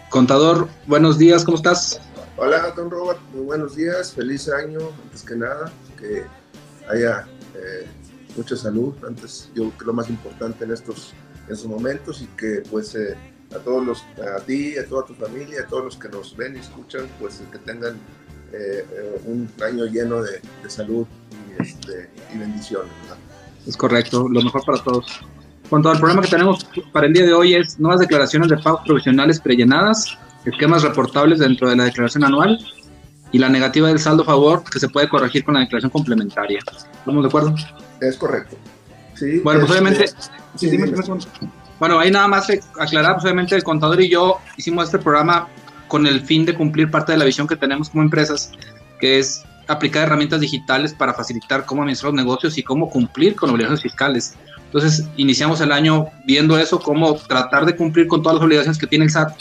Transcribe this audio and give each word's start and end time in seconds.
Contador, 0.10 0.68
buenos 0.88 1.20
días, 1.20 1.44
¿cómo 1.44 1.58
estás? 1.58 2.02
Hola, 2.38 2.74
don 2.76 2.90
Robert, 2.90 3.20
muy 3.36 3.44
buenos 3.46 3.76
días, 3.76 4.14
feliz 4.14 4.50
año, 4.50 4.80
antes 5.04 5.22
que 5.22 5.36
nada, 5.36 5.72
que 5.96 6.24
haya 6.92 7.28
eh, 7.54 7.86
mucha 8.36 8.58
salud, 8.58 8.96
antes 9.08 9.52
yo 9.54 9.66
creo 9.66 9.78
que 9.78 9.86
lo 9.86 9.94
más 9.94 10.10
importante 10.10 10.64
en 10.64 10.72
estos, 10.72 11.14
en 11.46 11.54
estos 11.54 11.70
momentos 11.70 12.20
y 12.24 12.26
que 12.36 12.64
pues 12.72 12.96
eh, 12.96 13.16
a 13.56 13.60
todos 13.60 13.86
los, 13.86 14.04
a 14.36 14.40
ti, 14.40 14.76
a 14.76 14.88
toda 14.88 15.06
tu 15.06 15.14
familia, 15.14 15.62
a 15.62 15.68
todos 15.68 15.86
los 15.86 15.98
que 15.98 16.10
nos 16.10 16.36
ven 16.36 16.56
y 16.56 16.62
escuchan, 16.62 17.08
pues 17.20 17.44
que 17.52 17.60
tengan 17.60 17.98
eh, 18.52 18.84
eh, 18.92 19.22
un 19.26 19.48
año 19.64 19.86
lleno 19.86 20.24
de, 20.24 20.42
salud 20.68 21.06
este, 21.60 22.10
y 22.34 22.38
bendiciones. 22.38 22.92
Es 23.68 23.78
correcto, 23.78 24.28
lo 24.28 24.42
mejor 24.42 24.64
para 24.66 24.82
todos. 24.84 25.06
Cuanto 25.70 25.90
al 25.90 26.00
programa 26.00 26.24
que 26.24 26.30
tenemos 26.30 26.66
para 26.92 27.06
el 27.06 27.14
día 27.14 27.26
de 27.26 27.34
hoy 27.34 27.54
es 27.54 27.80
nuevas 27.80 28.00
declaraciones 28.00 28.50
de 28.50 28.58
pagos 28.58 28.82
provisionales 28.86 29.40
prellenadas, 29.40 30.18
esquemas 30.46 30.82
reportables 30.82 31.40
dentro 31.40 31.70
de 31.70 31.76
la 31.76 31.84
declaración 31.84 32.24
anual 32.24 32.60
y 33.32 33.38
la 33.38 33.50
negativa 33.50 33.90
del 33.90 34.00
saldo 34.00 34.24
a 34.24 34.26
favor 34.26 34.64
que 34.64 34.80
se 34.80 34.90
puede 34.90 35.08
corregir 35.08 35.44
con 35.44 35.54
la 35.54 35.60
declaración 35.60 35.92
complementaria. 35.92 36.60
¿Estamos 36.60 37.24
de 37.24 37.28
acuerdo? 37.28 37.56
Es 38.02 38.18
correcto. 38.18 38.58
Sí, 39.14 39.40
bueno, 39.40 39.60
pues 39.60 39.72
obviamente... 39.72 40.06
Sí, 40.56 40.78
bueno, 41.78 42.00
ahí 42.00 42.12
nada 42.12 42.28
más 42.28 42.48
aclarar, 42.78 43.14
pues 43.14 43.26
obviamente 43.26 43.56
el 43.56 43.64
contador 43.64 44.02
y 44.02 44.10
yo 44.10 44.40
hicimos 44.58 44.86
este 44.86 45.00
programa 45.00 45.48
con 45.88 46.06
el 46.08 46.22
fin 46.22 46.46
de 46.46 46.54
cumplir 46.54 46.90
parte 46.92 47.12
de 47.12 47.18
la 47.18 47.26
visión 47.26 47.48
que 47.48 47.56
tenemos 47.56 47.90
como 47.90 48.04
empresas, 48.04 48.52
que 49.00 49.20
es 49.20 49.44
aplicar 49.70 50.04
herramientas 50.04 50.42
digitales 50.42 50.94
para 50.94 51.14
facilitar 51.14 51.66
cómo 51.66 51.84
administrar 51.84 52.12
los 52.12 52.24
negocios 52.24 52.58
y 52.58 52.64
cómo 52.64 52.90
cumplir 52.90 53.36
con 53.36 53.52
obligaciones 53.52 53.82
fiscales. 53.82 54.36
Entonces, 54.66 55.08
iniciamos 55.16 55.62
el 55.62 55.72
año 55.72 56.08
viendo 56.26 56.58
eso, 56.58 56.80
cómo 56.80 57.16
tratar 57.16 57.66
de 57.66 57.76
cumplir 57.76 58.08
con 58.08 58.22
todas 58.22 58.36
las 58.36 58.44
obligaciones 58.44 58.78
que 58.78 58.88
tiene 58.88 59.06
el 59.06 59.12
SAT 59.12 59.32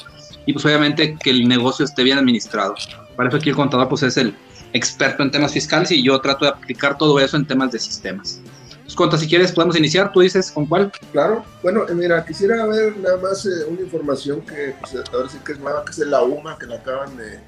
y 0.46 0.52
pues 0.52 0.64
obviamente 0.64 1.16
que 1.16 1.30
el 1.30 1.48
negocio 1.48 1.84
esté 1.84 2.02
bien 2.02 2.18
administrado. 2.18 2.74
Para 3.16 3.28
eso 3.28 3.38
aquí 3.38 3.48
el 3.50 3.56
contador 3.56 3.88
pues 3.88 4.02
es 4.02 4.16
el 4.16 4.34
experto 4.72 5.22
en 5.22 5.30
temas 5.30 5.52
fiscales 5.52 5.90
y 5.90 6.02
yo 6.02 6.20
trato 6.20 6.44
de 6.44 6.50
aplicar 6.50 6.98
todo 6.98 7.18
eso 7.20 7.36
en 7.36 7.46
temas 7.46 7.72
de 7.72 7.78
sistemas. 7.78 8.40
Pues, 8.84 8.94
Conta, 8.94 9.18
si 9.18 9.26
quieres 9.28 9.52
podemos 9.52 9.76
iniciar, 9.76 10.12
tú 10.12 10.20
dices 10.20 10.50
con 10.50 10.66
cuál. 10.66 10.92
Claro, 11.12 11.44
bueno, 11.62 11.86
eh, 11.88 11.94
mira, 11.94 12.24
quisiera 12.24 12.66
ver 12.66 12.96
nada 12.98 13.18
más 13.18 13.44
eh, 13.44 13.64
una 13.68 13.80
información 13.80 14.40
que 14.42 14.74
pues, 14.80 14.94
ahora 15.12 15.28
sí 15.28 15.38
que 15.44 15.52
es 15.52 15.58
nueva, 15.58 15.84
que 15.84 15.90
es 15.90 15.98
la 15.98 16.22
UMA, 16.22 16.58
que 16.58 16.66
la 16.66 16.76
acaban 16.76 17.16
de, 17.16 17.38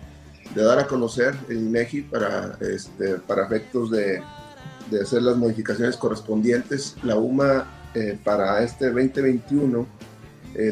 dar 0.55 0.79
a 0.79 0.87
conocer 0.87 1.35
el 1.49 1.59
INEGI 1.59 2.03
para, 2.03 2.59
este, 2.61 3.15
para 3.17 3.47
efectos 3.47 3.91
de, 3.91 4.23
de 4.91 5.01
hacer 5.01 5.23
las 5.23 5.37
modificaciones 5.37 5.97
correspondientes. 5.97 6.97
La 7.03 7.17
UMA 7.17 7.67
eh, 7.95 8.19
para 8.23 8.63
este 8.63 8.87
2021 8.87 9.87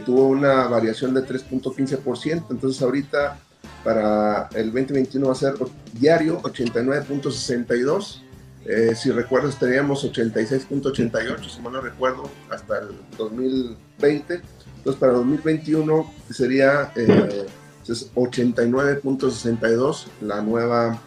tuvo 0.04 0.26
una 0.26 0.66
variación 0.66 1.14
de 1.14 1.24
3.15%, 1.24 2.46
entonces 2.50 2.82
ahorita 2.82 3.38
para 3.84 4.48
el 4.54 4.66
2021 4.66 5.26
va 5.26 5.32
a 5.32 5.36
ser 5.36 5.54
diario 5.92 6.40
89.62. 6.42 8.22
Eh, 8.66 8.94
si 8.94 9.10
recuerdas, 9.10 9.58
teníamos 9.58 10.04
86.88, 10.04 11.48
si 11.48 11.60
mal 11.62 11.72
no 11.72 11.80
recuerdo, 11.80 12.30
hasta 12.50 12.80
el 12.80 12.88
2020. 13.16 14.42
Entonces, 14.76 15.00
para 15.00 15.12
2021 15.14 16.12
sería 16.30 16.92
eh, 16.96 17.46
89.62 17.88 20.06
la 20.22 20.40
nueva 20.42 21.02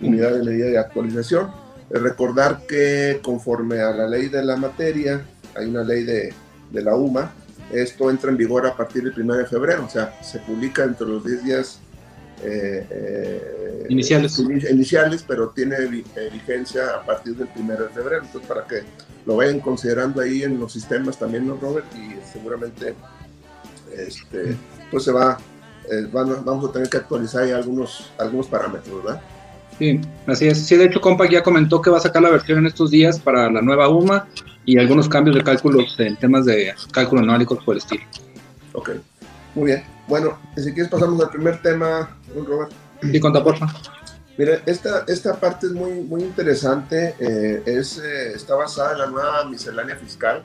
unidad 0.00 0.32
de 0.32 0.42
medida 0.42 0.66
de 0.66 0.78
actualización. 0.78 1.52
Recordar 1.90 2.66
que 2.66 3.20
conforme 3.22 3.78
a 3.80 3.92
la 3.92 4.08
ley 4.08 4.28
de 4.28 4.44
la 4.44 4.56
materia, 4.56 5.24
hay 5.54 5.66
una 5.66 5.84
ley 5.84 6.02
de, 6.04 6.34
de 6.70 6.82
la 6.82 6.96
UMA, 6.96 7.30
esto 7.72 8.10
entra 8.10 8.30
en 8.30 8.36
vigor 8.36 8.66
a 8.66 8.76
partir 8.76 9.04
del 9.04 9.18
1 9.18 9.34
de 9.34 9.46
febrero, 9.46 9.86
o 9.86 9.88
sea, 9.88 10.22
se 10.22 10.38
publica 10.40 10.84
entre 10.84 11.06
los 11.06 11.24
10 11.24 11.44
días 11.44 11.78
eh, 12.42 12.86
eh, 12.90 13.86
iniciales. 13.88 14.38
iniciales, 14.38 15.24
pero 15.26 15.50
tiene 15.50 15.76
eh, 15.76 16.30
vigencia 16.32 16.96
a 16.96 17.06
partir 17.06 17.36
del 17.36 17.48
1 17.54 17.76
de 17.76 17.88
febrero. 17.88 18.24
Entonces, 18.24 18.48
para 18.48 18.66
que 18.66 18.82
lo 19.24 19.36
vayan 19.36 19.60
considerando 19.60 20.20
ahí 20.20 20.42
en 20.42 20.58
los 20.58 20.72
sistemas 20.72 21.18
también, 21.18 21.46
¿no, 21.46 21.56
Robert? 21.56 21.86
Y 21.94 22.16
seguramente, 22.30 22.94
este, 23.96 24.56
pues 24.90 25.04
se 25.04 25.12
va, 25.12 25.38
vamos 26.12 26.68
a 26.68 26.72
tener 26.72 26.88
que 26.88 26.96
actualizar 26.98 27.42
ahí 27.42 27.50
algunos, 27.50 28.10
algunos 28.18 28.46
parámetros, 28.46 29.02
¿verdad? 29.04 29.22
Sí, 29.78 30.00
así 30.26 30.48
es. 30.48 30.66
Sí, 30.66 30.76
de 30.76 30.84
hecho, 30.84 31.00
Compact 31.00 31.32
ya 31.32 31.42
comentó 31.42 31.80
que 31.80 31.90
va 31.90 31.98
a 31.98 32.00
sacar 32.00 32.22
la 32.22 32.30
versión 32.30 32.58
en 32.58 32.66
estos 32.66 32.90
días 32.90 33.18
para 33.18 33.50
la 33.50 33.62
nueva 33.62 33.88
UMA 33.88 34.28
y 34.64 34.78
algunos 34.78 35.08
cambios 35.08 35.36
de 35.36 35.42
cálculos 35.42 35.96
en 35.98 36.16
temas 36.16 36.44
de 36.44 36.72
cálculo 36.92 37.22
anual 37.22 37.42
y 37.42 37.46
por 37.46 37.60
el 37.68 37.78
estilo. 37.78 38.04
Ok, 38.74 38.90
muy 39.54 39.66
bien. 39.66 39.84
Bueno, 40.08 40.38
si 40.56 40.72
quieres 40.72 40.88
pasamos 40.88 41.20
al 41.22 41.30
primer 41.30 41.60
tema, 41.62 42.16
Robert. 42.34 42.72
Sí, 43.00 43.18
conta, 43.18 43.42
porfa. 43.42 43.66
Mira, 44.38 44.62
esta, 44.66 45.04
esta 45.08 45.38
parte 45.38 45.66
es 45.66 45.72
muy, 45.72 45.92
muy 46.02 46.22
interesante. 46.22 47.14
Eh, 47.18 47.62
es, 47.66 47.98
eh, 47.98 48.32
está 48.34 48.54
basada 48.54 48.92
en 48.92 48.98
la 48.98 49.06
nueva 49.06 49.44
miscelánea 49.44 49.96
fiscal 49.96 50.42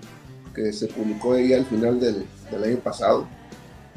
que 0.54 0.74
se 0.74 0.88
publicó 0.88 1.34
ahí 1.34 1.54
al 1.54 1.66
final 1.66 2.00
del, 2.00 2.26
del 2.52 2.64
año 2.64 2.78
pasado. 2.78 3.28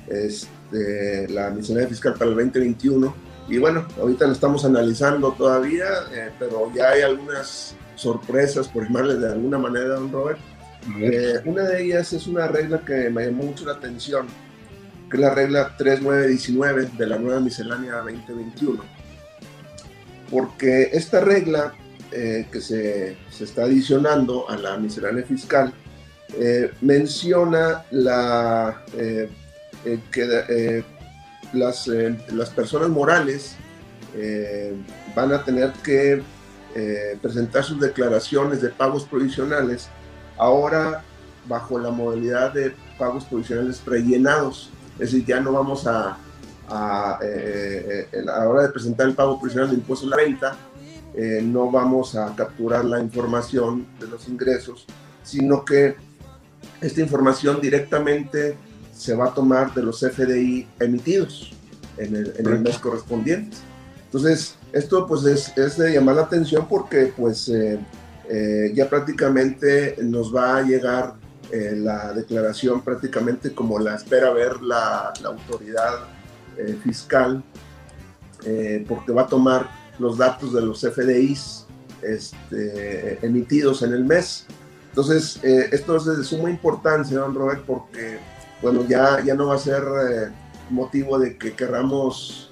Este, 0.06 0.48
la 0.72 1.50
miscelánea 1.50 1.88
fiscal 1.88 2.14
para 2.14 2.30
el 2.30 2.36
2021. 2.36 3.14
Y 3.48 3.58
bueno, 3.58 3.86
ahorita 3.98 4.26
lo 4.26 4.32
estamos 4.32 4.64
analizando 4.64 5.32
todavía, 5.32 5.86
eh, 6.12 6.30
pero 6.38 6.72
ya 6.74 6.90
hay 6.90 7.02
algunas 7.02 7.74
sorpresas, 7.96 8.68
por 8.68 8.84
llamarle 8.84 9.16
de 9.16 9.32
alguna 9.32 9.58
manera, 9.58 9.96
don 9.96 10.12
Robert. 10.12 10.38
una 11.44 11.64
de 11.64 11.84
ellas 11.84 12.12
es 12.12 12.26
una 12.26 12.46
regla 12.46 12.80
que 12.84 13.10
me 13.10 13.26
llamó 13.26 13.44
mucho 13.44 13.66
la 13.66 13.72
atención 13.72 14.26
que 15.10 15.16
es 15.16 15.20
la 15.20 15.34
regla 15.34 15.76
3919 15.76 16.90
de 16.96 17.06
la 17.06 17.18
nueva 17.18 17.40
miscelánea 17.40 17.96
2021. 17.96 18.82
Porque 20.30 20.90
esta 20.92 21.20
regla 21.20 21.74
eh, 22.12 22.46
que 22.50 22.60
se, 22.60 23.16
se, 23.28 23.44
está 23.44 23.64
adicionando 23.64 24.48
a 24.48 24.56
la 24.56 24.76
miscelánea 24.76 25.24
fiscal 25.24 25.72
eh, 26.38 26.70
menciona 26.80 27.84
la, 27.90 28.84
eh, 29.84 30.00
que 30.10 30.84
las, 31.52 31.86
las 31.86 32.50
personas 32.50 32.88
morales 32.88 33.56
van 35.14 35.32
a 35.32 35.44
tener 35.44 35.72
que 35.84 36.22
presentar 37.20 37.64
sus 37.64 37.80
declaraciones 37.80 38.60
de 38.60 38.68
pagos 38.68 39.04
provisionales 39.04 39.88
ahora 40.36 41.02
bajo 41.46 41.78
la 41.78 41.90
modalidad 41.90 42.52
de 42.52 42.74
pagos 42.98 43.24
provisionales 43.24 43.78
prellenados. 43.78 44.70
Es 44.94 45.12
decir, 45.12 45.24
ya 45.24 45.40
no 45.40 45.52
vamos 45.52 45.86
a, 45.86 46.18
a, 46.68 47.18
eh, 47.22 48.08
eh, 48.12 48.18
a 48.20 48.22
la 48.22 48.48
hora 48.48 48.62
de 48.62 48.68
presentar 48.68 49.08
el 49.08 49.14
pago 49.14 49.38
provisional 49.38 49.70
de 49.70 49.76
impuesto 49.76 50.06
a 50.06 50.10
la 50.10 50.16
renta, 50.16 50.56
eh, 51.14 51.40
no 51.42 51.70
vamos 51.70 52.14
a 52.14 52.34
capturar 52.36 52.84
la 52.84 53.00
información 53.00 53.86
de 53.98 54.06
los 54.06 54.28
ingresos, 54.28 54.86
sino 55.22 55.64
que 55.64 55.96
esta 56.80 57.00
información 57.00 57.60
directamente 57.60 58.56
se 59.00 59.14
va 59.14 59.26
a 59.26 59.34
tomar 59.34 59.72
de 59.74 59.82
los 59.82 60.00
FDI 60.00 60.66
emitidos 60.78 61.52
en 61.96 62.16
el, 62.16 62.34
en 62.36 62.46
el 62.46 62.60
mes 62.60 62.78
correspondiente. 62.78 63.56
Entonces, 64.04 64.56
esto 64.72 65.06
pues 65.06 65.24
es, 65.24 65.56
es, 65.56 65.76
de 65.78 65.92
llamar 65.92 66.16
la 66.16 66.22
atención 66.22 66.66
porque 66.68 67.12
pues 67.16 67.50
ya 68.74 68.88
prácticamente 68.88 69.96
nos 70.00 70.34
va 70.34 70.58
a 70.58 70.62
llegar 70.62 71.14
eh, 71.52 71.74
la 71.74 72.12
declaración 72.12 72.80
prácticamente 72.82 73.52
como 73.52 73.80
la 73.80 73.96
espera 73.96 74.30
ver 74.30 74.62
la, 74.62 75.12
autoridad 75.24 76.04
eh, 76.56 76.78
fiscal, 76.80 77.42
eh, 78.44 78.84
porque 78.88 79.10
va 79.10 79.22
a 79.22 79.26
tomar 79.26 79.68
los 79.98 80.16
datos 80.16 80.52
de 80.52 80.60
los 80.60 80.80
FDIs 80.80 81.66
este, 82.02 83.26
emitidos 83.26 83.82
en 83.82 83.94
el 83.94 84.04
mes. 84.04 84.46
Entonces, 84.90 85.40
esto 85.42 85.96
es 85.96 86.04
de 86.04 86.24
suma 86.24 86.50
importancia, 86.50 87.18
don 87.18 87.34
Robert, 87.34 87.64
porque 87.64 88.18
bueno, 88.62 88.84
ya, 88.86 89.20
ya 89.24 89.34
no 89.34 89.48
va 89.48 89.54
a 89.54 89.58
ser 89.58 89.82
motivo 90.70 91.18
de 91.18 91.36
que 91.36 91.54
queramos 91.54 92.50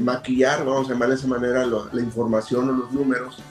maquillar, 0.00 0.64
vamos 0.64 0.88
a 0.88 0.92
llamar 0.92 1.08
de 1.08 1.14
esa 1.14 1.26
manera, 1.26 1.64
la 1.66 2.00
información 2.00 2.68
o 2.68 2.72
los 2.72 2.92
números, 2.92 3.42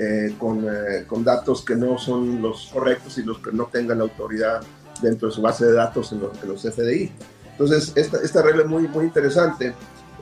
eh, 0.00 0.32
con, 0.38 0.64
eh, 0.64 1.06
con, 1.08 1.24
datos 1.24 1.64
que 1.64 1.74
no 1.74 1.98
son 1.98 2.40
los 2.40 2.70
correctos 2.72 3.18
y 3.18 3.24
los 3.24 3.38
que 3.38 3.50
no 3.50 3.64
tengan 3.64 3.98
la 3.98 4.04
autoridad 4.04 4.60
dentro 5.02 5.26
de 5.26 5.34
su 5.34 5.42
base 5.42 5.64
de 5.64 5.72
datos 5.72 6.12
en, 6.12 6.20
los 6.20 6.62
FDI. 6.62 7.10
Entonces, 7.50 7.92
esta, 7.96 8.18
esta, 8.18 8.42
regla 8.42 8.62
es 8.62 8.68
muy, 8.68 8.86
muy 8.86 9.06
interesante. 9.06 9.74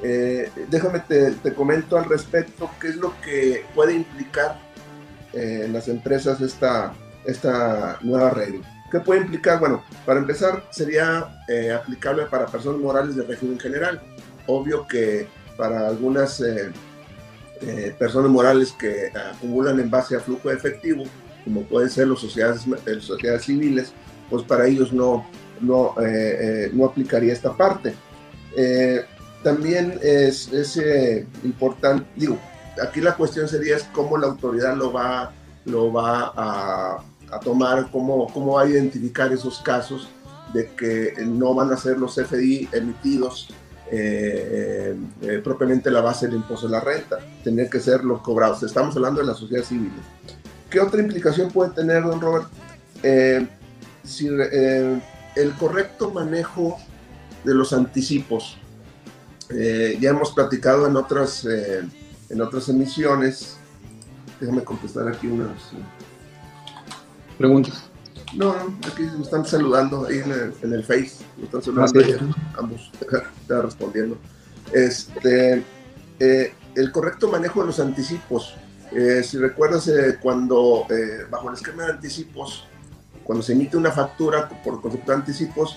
Eh, 0.02 0.50
déjame 0.70 1.00
te, 1.00 1.32
te, 1.32 1.52
comento 1.52 1.98
al 1.98 2.06
respecto 2.06 2.70
qué 2.80 2.88
es 2.88 2.96
lo 2.96 3.12
que 3.20 3.66
puede 3.74 3.94
implicar 3.94 4.58
en 5.34 5.74
las 5.74 5.88
empresas 5.88 6.40
esta, 6.40 6.94
esta 7.26 7.98
nueva 8.00 8.30
regla. 8.30 8.75
¿Qué 8.90 9.00
puede 9.00 9.22
implicar? 9.22 9.58
Bueno, 9.58 9.82
para 10.04 10.20
empezar, 10.20 10.64
sería 10.70 11.42
aplicable 11.74 12.26
para 12.26 12.46
personas 12.46 12.80
morales 12.80 13.16
de 13.16 13.24
régimen 13.24 13.58
general. 13.58 14.00
Obvio 14.46 14.86
que 14.86 15.26
para 15.56 15.88
algunas 15.88 16.40
eh, 17.62 17.96
personas 17.98 18.30
morales 18.30 18.72
que 18.72 19.10
acumulan 19.16 19.80
en 19.80 19.90
base 19.90 20.14
a 20.14 20.20
flujo 20.20 20.50
de 20.50 20.56
efectivo, 20.56 21.04
como 21.44 21.62
pueden 21.62 21.88
ser 21.88 22.06
las 22.08 22.18
sociedades, 22.18 22.66
eh, 22.84 23.00
sociedades 23.00 23.44
civiles, 23.44 23.92
pues 24.28 24.42
para 24.42 24.66
ellos 24.66 24.92
no, 24.92 25.26
no, 25.60 25.94
eh, 26.02 26.70
no 26.74 26.84
aplicaría 26.84 27.32
esta 27.32 27.56
parte. 27.56 27.94
también 29.42 29.98
es, 30.02 30.52
es 30.52 30.76
importante, 31.44 32.04
digo, 32.16 32.38
aquí 32.82 33.00
la 33.00 33.14
cuestión 33.16 33.48
sería 33.48 33.76
es 33.76 33.84
cómo 33.84 34.18
la 34.18 34.26
autoridad 34.26 34.76
lo 34.76 34.92
va, 34.92 35.32
lo 35.64 35.92
va 35.92 36.32
a, 36.36 37.04
a 37.30 37.40
tomar, 37.40 37.90
cómo, 37.90 38.26
cómo 38.32 38.54
va 38.54 38.62
a 38.62 38.68
identificar 38.68 39.32
esos 39.32 39.60
casos 39.60 40.08
de 40.52 40.70
que 40.74 41.14
no 41.26 41.54
van 41.54 41.72
a 41.72 41.76
ser 41.76 41.98
los 41.98 42.14
FDI 42.14 42.68
emitidos 42.72 43.48
eh, 43.88 44.96
eh, 45.22 45.40
propiamente 45.44 45.90
la 45.92 46.00
base 46.00 46.26
del 46.26 46.36
impuesto 46.36 46.66
de 46.66 46.72
la 46.72 46.80
renta, 46.80 47.18
tener 47.44 47.70
que 47.70 47.78
ser 47.78 48.02
los 48.04 48.20
cobrados. 48.20 48.62
Estamos 48.62 48.96
hablando 48.96 49.20
de 49.20 49.26
la 49.28 49.34
sociedad 49.34 49.62
civil. 49.62 49.92
¿Qué 50.68 50.80
otra 50.80 51.00
implicación 51.00 51.50
puede 51.50 51.70
tener, 51.70 52.02
don 52.02 52.20
Robert? 52.20 52.48
Eh, 53.02 53.46
si, 54.02 54.26
el 54.26 55.52
correcto 55.58 56.10
manejo 56.10 56.78
de 57.44 57.54
los 57.54 57.72
anticipos. 57.72 58.58
ya 59.48 60.10
hemos 60.10 60.32
platicado 60.32 60.88
en 60.88 60.96
otras, 60.96 61.44
en 61.44 62.40
otras 62.40 62.68
emisiones. 62.68 63.56
Déjame 64.40 64.64
contestar 64.64 65.06
aquí 65.06 65.28
unas 65.28 65.72
preguntas. 67.36 67.90
No, 68.34 68.54
no, 68.54 68.78
aquí 68.86 69.02
me 69.02 69.22
están 69.22 69.44
saludando 69.44 70.06
ahí 70.06 70.18
en 70.18 70.32
el, 70.32 70.54
en 70.62 70.72
el 70.72 70.84
Face. 70.84 71.24
Me 71.36 71.44
están 71.44 71.62
saludando 71.62 72.00
ah, 72.00 72.58
ambos. 72.58 72.90
Está 73.40 73.62
respondiendo. 73.62 74.18
Este, 74.72 75.62
eh, 76.18 76.52
el 76.74 76.92
correcto 76.92 77.28
manejo 77.28 77.60
de 77.60 77.66
los 77.66 77.80
anticipos. 77.80 78.54
Eh, 78.92 79.22
si 79.22 79.38
recuerdas, 79.38 79.88
eh, 79.88 80.18
cuando 80.20 80.86
bajo 81.30 81.48
el 81.48 81.54
esquema 81.54 81.84
de 81.84 81.92
anticipos, 81.92 82.66
cuando 83.24 83.42
se 83.42 83.52
emite 83.52 83.76
una 83.76 83.90
factura 83.90 84.48
por 84.62 84.80
concepto 84.80 85.12
de 85.12 85.18
anticipos, 85.18 85.76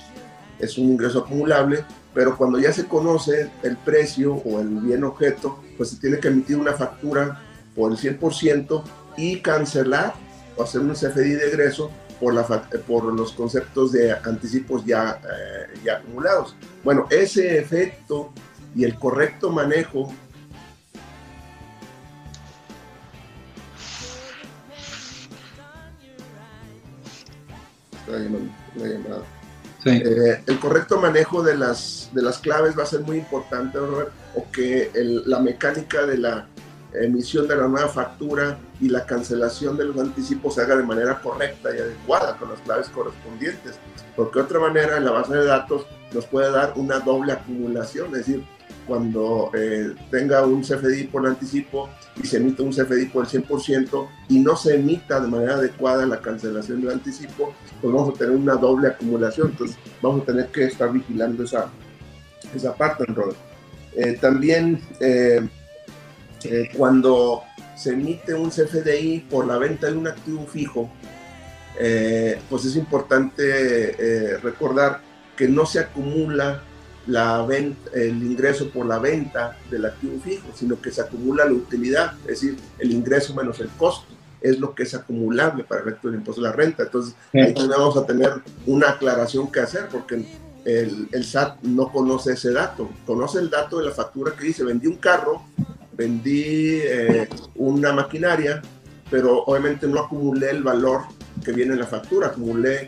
es 0.60 0.78
un 0.78 0.86
ingreso 0.86 1.20
acumulable, 1.20 1.84
pero 2.14 2.38
cuando 2.38 2.60
ya 2.60 2.72
se 2.74 2.86
conoce 2.86 3.50
el 3.64 3.78
precio 3.78 4.36
o 4.36 4.60
el 4.60 4.68
bien 4.68 5.04
objeto, 5.04 5.60
pues 5.78 5.90
se 5.90 5.98
tiene 5.98 6.20
que 6.20 6.28
emitir 6.28 6.58
una 6.58 6.74
factura 6.74 7.42
por 7.76 7.92
el 7.92 7.98
100% 7.98 8.84
y 9.18 9.40
cancelar 9.42 10.14
o 10.60 10.64
hacer 10.64 10.82
un 10.82 10.94
CFDI 10.94 11.36
de 11.36 11.48
egreso 11.48 11.90
por, 12.20 12.34
la, 12.34 12.44
por 12.86 13.06
los 13.14 13.32
conceptos 13.32 13.94
de 13.94 14.12
anticipos 14.12 14.86
ya, 14.86 15.22
eh, 15.24 15.80
ya 15.84 15.98
acumulados. 15.98 16.54
Bueno, 16.84 17.08
ese 17.10 17.58
efecto 17.58 18.34
y 18.76 18.84
el 18.84 18.96
correcto 18.96 19.50
manejo 19.50 20.14
eh, 29.86 30.44
el 30.46 30.60
correcto 30.60 31.00
manejo 31.00 31.42
de 31.42 31.56
las, 31.56 32.10
de 32.12 32.22
las 32.22 32.40
claves 32.40 32.78
va 32.78 32.84
a 32.84 32.88
ser 32.88 33.02
muy 33.02 33.18
importante, 33.18 33.78
o 33.78 34.52
que 34.52 34.92
la 35.26 35.40
mecánica 35.40 36.06
de 36.06 36.18
la 36.18 36.48
emisión 36.94 37.48
de 37.48 37.56
la 37.56 37.68
nueva 37.68 37.88
factura 37.88 38.58
y 38.80 38.90
la 38.90 39.06
cancelación 39.06 39.78
de 39.78 39.86
los 39.86 39.98
anticipos 39.98 40.56
se 40.56 40.62
haga 40.62 40.76
de 40.76 40.84
manera 40.84 41.22
correcta 41.22 41.70
y 41.76 41.80
adecuada 41.80 42.38
con 42.38 42.50
las 42.50 42.60
claves 42.62 42.90
correspondientes, 42.90 43.80
porque 44.16 44.40
otra 44.40 44.60
manera 44.60 44.98
en 44.98 45.06
la 45.06 45.12
base 45.12 45.34
de 45.34 45.46
datos 45.46 45.86
nos 46.14 46.26
puede 46.26 46.52
dar 46.52 46.74
una 46.76 47.00
doble 47.00 47.34
acumulación, 47.34 48.08
es 48.16 48.26
decir, 48.26 48.44
cuando 48.88 49.52
eh, 49.54 49.94
tenga 50.10 50.44
un 50.46 50.62
CFDI 50.64 51.06
por 51.06 51.26
anticipo 51.28 51.90
y 52.22 52.26
se 52.26 52.38
emita 52.38 52.64
un 52.64 52.72
CFDI 52.72 53.06
por 53.06 53.24
el 53.24 53.44
100% 53.44 54.08
y 54.30 54.40
no 54.40 54.56
se 54.56 54.76
emita 54.76 55.20
de 55.20 55.28
manera 55.28 55.56
adecuada 55.56 56.08
la 56.08 56.20
cancelación 56.20 56.82
del 56.82 56.92
anticipo, 56.94 57.54
pues 57.82 57.94
vamos 57.94 58.16
a 58.16 58.18
tener 58.18 58.36
una 58.36 58.56
doble 58.56 58.88
acumulación, 58.88 59.52
entonces 59.52 59.78
vamos 60.02 60.24
a 60.24 60.26
tener 60.26 60.48
que 60.48 60.66
estar 60.66 60.92
vigilando 60.92 61.44
esa, 61.44 61.70
esa 62.56 62.74
parte. 62.74 63.06
Eh, 63.96 64.18
también 64.20 64.82
eh, 65.00 65.48
eh, 66.44 66.70
cuando 66.76 67.44
se 67.76 67.92
emite 67.92 68.34
un 68.34 68.50
CFDI 68.50 69.28
por 69.30 69.48
la 69.48 69.58
venta 69.58 69.88
de 69.88 69.98
un 69.98 70.08
activo 70.08 70.46
fijo, 70.46 70.90
eh, 71.80 72.40
pues 72.50 72.66
es 72.66 72.76
importante 72.76 73.44
eh, 73.44 74.38
recordar 74.38 75.02
que 75.38 75.48
no 75.48 75.66
se 75.66 75.80
acumula 75.80 76.62
la 77.08 77.42
venta, 77.46 77.92
el 77.94 78.22
ingreso 78.22 78.70
por 78.70 78.86
la 78.86 79.00
venta 79.00 79.58
del 79.72 79.86
activo 79.86 80.20
fijo, 80.20 80.50
sino 80.54 80.80
que 80.82 80.92
se 80.92 81.02
acumula 81.02 81.46
la 81.46 81.54
utilidad, 81.54 82.14
es 82.24 82.42
decir, 82.42 82.58
el 82.78 82.92
ingreso 82.92 83.34
menos 83.34 83.60
el 83.62 83.70
costo, 83.70 84.06
es 84.42 84.60
lo 84.60 84.76
que 84.76 84.84
es 84.84 84.94
acumulable 84.94 85.64
para 85.64 85.82
el 85.82 85.88
efecto 85.88 86.10
del 86.10 86.20
impuesto 86.20 86.42
de 86.42 86.50
la 86.50 86.54
renta. 86.54 86.84
Entonces, 86.84 87.16
ahí 87.34 87.54
vamos 87.68 87.98
a 87.98 88.06
tener 88.06 88.34
una 88.66 88.92
aclaración 88.92 89.52
que 89.52 89.62
hacer, 89.62 89.88
porque 89.90 90.26
el, 90.66 91.08
el 91.12 91.24
SAT 91.26 91.62
no 91.64 91.92
conoce 91.92 92.34
ese 92.34 92.52
dato, 92.52 92.90
conoce 93.06 93.40
el 93.40 93.50
dato 93.50 93.80
de 93.80 93.86
la 93.86 93.92
factura 93.92 94.34
que 94.38 94.46
dice, 94.46 94.64
vendí 94.64 94.88
un 94.88 94.98
carro 94.98 95.44
vendí 96.00 96.80
eh, 96.82 97.28
una 97.56 97.92
maquinaria, 97.92 98.62
pero 99.12 99.44
obviamente 99.44 99.86
no 99.86 100.00
acumulé 100.00 100.52
el 100.52 100.64
valor 100.64 101.02
que 101.44 101.52
viene 101.52 101.74
en 101.74 101.80
la 101.80 101.88
factura, 101.88 102.28
acumulé 102.28 102.88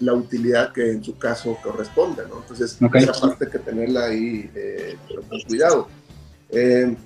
la 0.00 0.12
utilidad 0.14 0.72
que 0.72 0.90
en 0.90 1.04
su 1.04 1.16
caso 1.16 1.56
corresponde, 1.62 2.24
¿no? 2.28 2.40
Entonces, 2.40 2.76
esa 2.94 3.12
parte 3.12 3.44
hay 3.44 3.50
que 3.52 3.58
tenerla 3.60 4.06
ahí 4.06 4.50
eh, 4.56 4.96
con 5.08 5.40
cuidado. 5.42 5.88
Eh, 6.50 6.96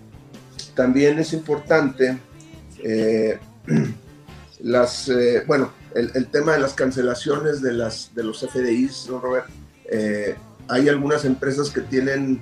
también 0.75 1.19
es 1.19 1.35
importante 1.35 2.19
las, 4.61 5.11
bueno, 5.47 5.71
el, 5.95 6.27
tema 6.29 6.55
de 6.55 6.61
las 6.61 6.73
cancelaciones 6.73 7.61
de, 7.61 7.75
las, 7.75 8.15
de 8.15 8.23
los 8.23 8.41
FDIs, 8.41 9.09
¿no, 9.11 9.21
Robert? 9.21 9.49
hay 10.69 10.89
algunas 10.89 11.27
empresas 11.27 11.69
que 11.69 11.83
tienen 11.83 12.41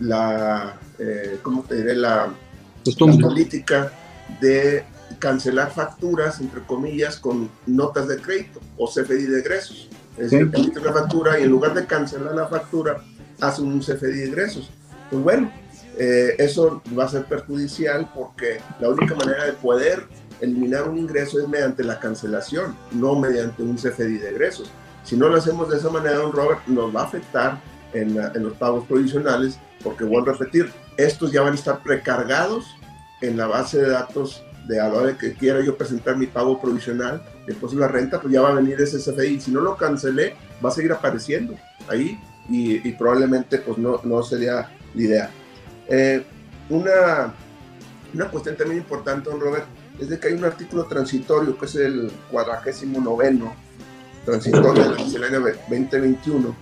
la, 0.00 0.78
eh, 0.98 1.38
¿cómo 1.42 1.62
te 1.62 1.76
diré? 1.76 1.94
La, 1.94 2.32
política 3.20 3.92
de 4.40 4.84
cancelar 5.18 5.70
facturas, 5.70 6.40
entre 6.40 6.62
comillas, 6.62 7.18
con 7.18 7.50
notas 7.66 8.08
de 8.08 8.16
crédito 8.16 8.60
o 8.78 8.88
CFDI 8.88 9.24
de 9.24 9.40
egresos. 9.40 9.88
Es 10.16 10.30
decir, 10.30 10.50
emite 10.52 10.80
una 10.80 10.92
factura 10.92 11.38
y 11.38 11.44
en 11.44 11.50
lugar 11.50 11.74
de 11.74 11.86
cancelar 11.86 12.34
la 12.34 12.46
factura, 12.46 13.02
hace 13.40 13.62
un 13.62 13.80
CFDI 13.80 14.12
de 14.12 14.24
egresos. 14.24 14.70
Pues 15.10 15.22
bueno, 15.22 15.52
eh, 15.98 16.36
eso 16.38 16.82
va 16.98 17.04
a 17.04 17.08
ser 17.08 17.24
perjudicial 17.26 18.10
porque 18.14 18.60
la 18.80 18.88
única 18.88 19.14
manera 19.14 19.44
de 19.44 19.52
poder 19.52 20.06
eliminar 20.40 20.88
un 20.88 20.96
ingreso 20.96 21.38
es 21.38 21.48
mediante 21.48 21.84
la 21.84 21.98
cancelación, 21.98 22.74
no 22.92 23.14
mediante 23.16 23.62
un 23.62 23.76
CFDI 23.76 24.18
de 24.18 24.30
egresos. 24.30 24.70
Si 25.04 25.16
no 25.16 25.28
lo 25.28 25.36
hacemos 25.36 25.68
de 25.68 25.76
esa 25.76 25.90
manera, 25.90 26.16
don 26.16 26.32
Robert, 26.32 26.66
nos 26.66 26.94
va 26.94 27.02
a 27.02 27.04
afectar 27.04 27.60
en, 27.92 28.18
en 28.18 28.42
los 28.42 28.54
pagos 28.54 28.86
provisionales 28.86 29.58
porque 29.82 30.04
vuelvo 30.04 30.30
a 30.30 30.34
repetir, 30.34 30.70
estos 30.96 31.32
ya 31.32 31.42
van 31.42 31.52
a 31.52 31.56
estar 31.56 31.82
precargados 31.82 32.66
en 33.20 33.36
la 33.36 33.46
base 33.46 33.78
de 33.78 33.90
datos 33.90 34.44
de 34.66 34.80
a 34.80 34.88
la 34.88 34.94
hora 34.94 35.18
que 35.18 35.32
quiera 35.32 35.60
yo 35.60 35.76
presentar 35.76 36.16
mi 36.16 36.26
pago 36.26 36.60
provisional, 36.60 37.22
después 37.46 37.72
de 37.72 37.78
la 37.78 37.88
renta, 37.88 38.20
pues 38.20 38.32
ya 38.32 38.40
va 38.40 38.50
a 38.50 38.54
venir 38.54 38.80
ese 38.80 38.98
CFI. 38.98 39.40
Si 39.40 39.50
no 39.50 39.60
lo 39.60 39.76
cancelé, 39.76 40.34
va 40.64 40.68
a 40.68 40.72
seguir 40.72 40.92
apareciendo 40.92 41.56
ahí 41.88 42.18
y, 42.48 42.78
probablemente 42.92 43.58
pues 43.58 43.78
no, 43.78 44.00
no 44.04 44.22
sería 44.22 44.68
la 44.94 45.02
idea. 45.02 45.30
Eh, 45.88 46.24
una, 46.68 47.32
una 48.14 48.28
cuestión 48.28 48.56
también 48.56 48.78
importante, 48.78 49.30
don 49.30 49.40
Robert, 49.40 49.66
es 49.98 50.08
de 50.08 50.18
que 50.18 50.28
hay 50.28 50.34
un 50.34 50.44
artículo 50.44 50.84
transitorio 50.84 51.58
que 51.58 51.66
es 51.66 51.74
el 51.76 52.10
cuadragésimo 52.30 53.00
noveno 53.00 53.54
transitoria 54.24 54.84
de 54.84 54.90
la 54.90 54.96
miscelánea 54.96 55.40
2021, 55.68 56.56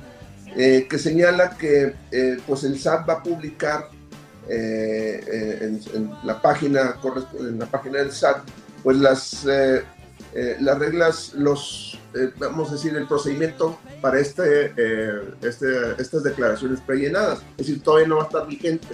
eh, 0.60 0.88
que 0.90 0.98
señala 0.98 1.50
que 1.50 1.94
eh, 2.10 2.36
pues 2.44 2.64
el 2.64 2.76
SAT 2.80 3.08
va 3.08 3.12
a 3.14 3.22
publicar 3.22 3.88
en, 4.50 5.80
la 6.24 6.42
página, 6.42 6.96
en 7.38 7.58
la 7.58 7.66
página 7.66 7.98
del 7.98 8.10
SAT 8.10 8.38
pues 8.82 8.96
las, 8.96 9.44
las 9.44 10.78
reglas, 10.78 11.34
los, 11.34 12.00
vamos 12.38 12.70
a 12.70 12.72
decir, 12.72 12.96
el 12.96 13.06
procedimiento 13.06 13.78
para 14.00 14.18
este, 14.18 14.72
este, 15.42 16.00
estas 16.02 16.22
declaraciones 16.24 16.80
prellenadas. 16.80 17.40
Es 17.58 17.66
decir, 17.66 17.82
todavía 17.82 18.08
no 18.08 18.16
va 18.16 18.22
a 18.22 18.26
estar 18.26 18.46
vigente, 18.46 18.88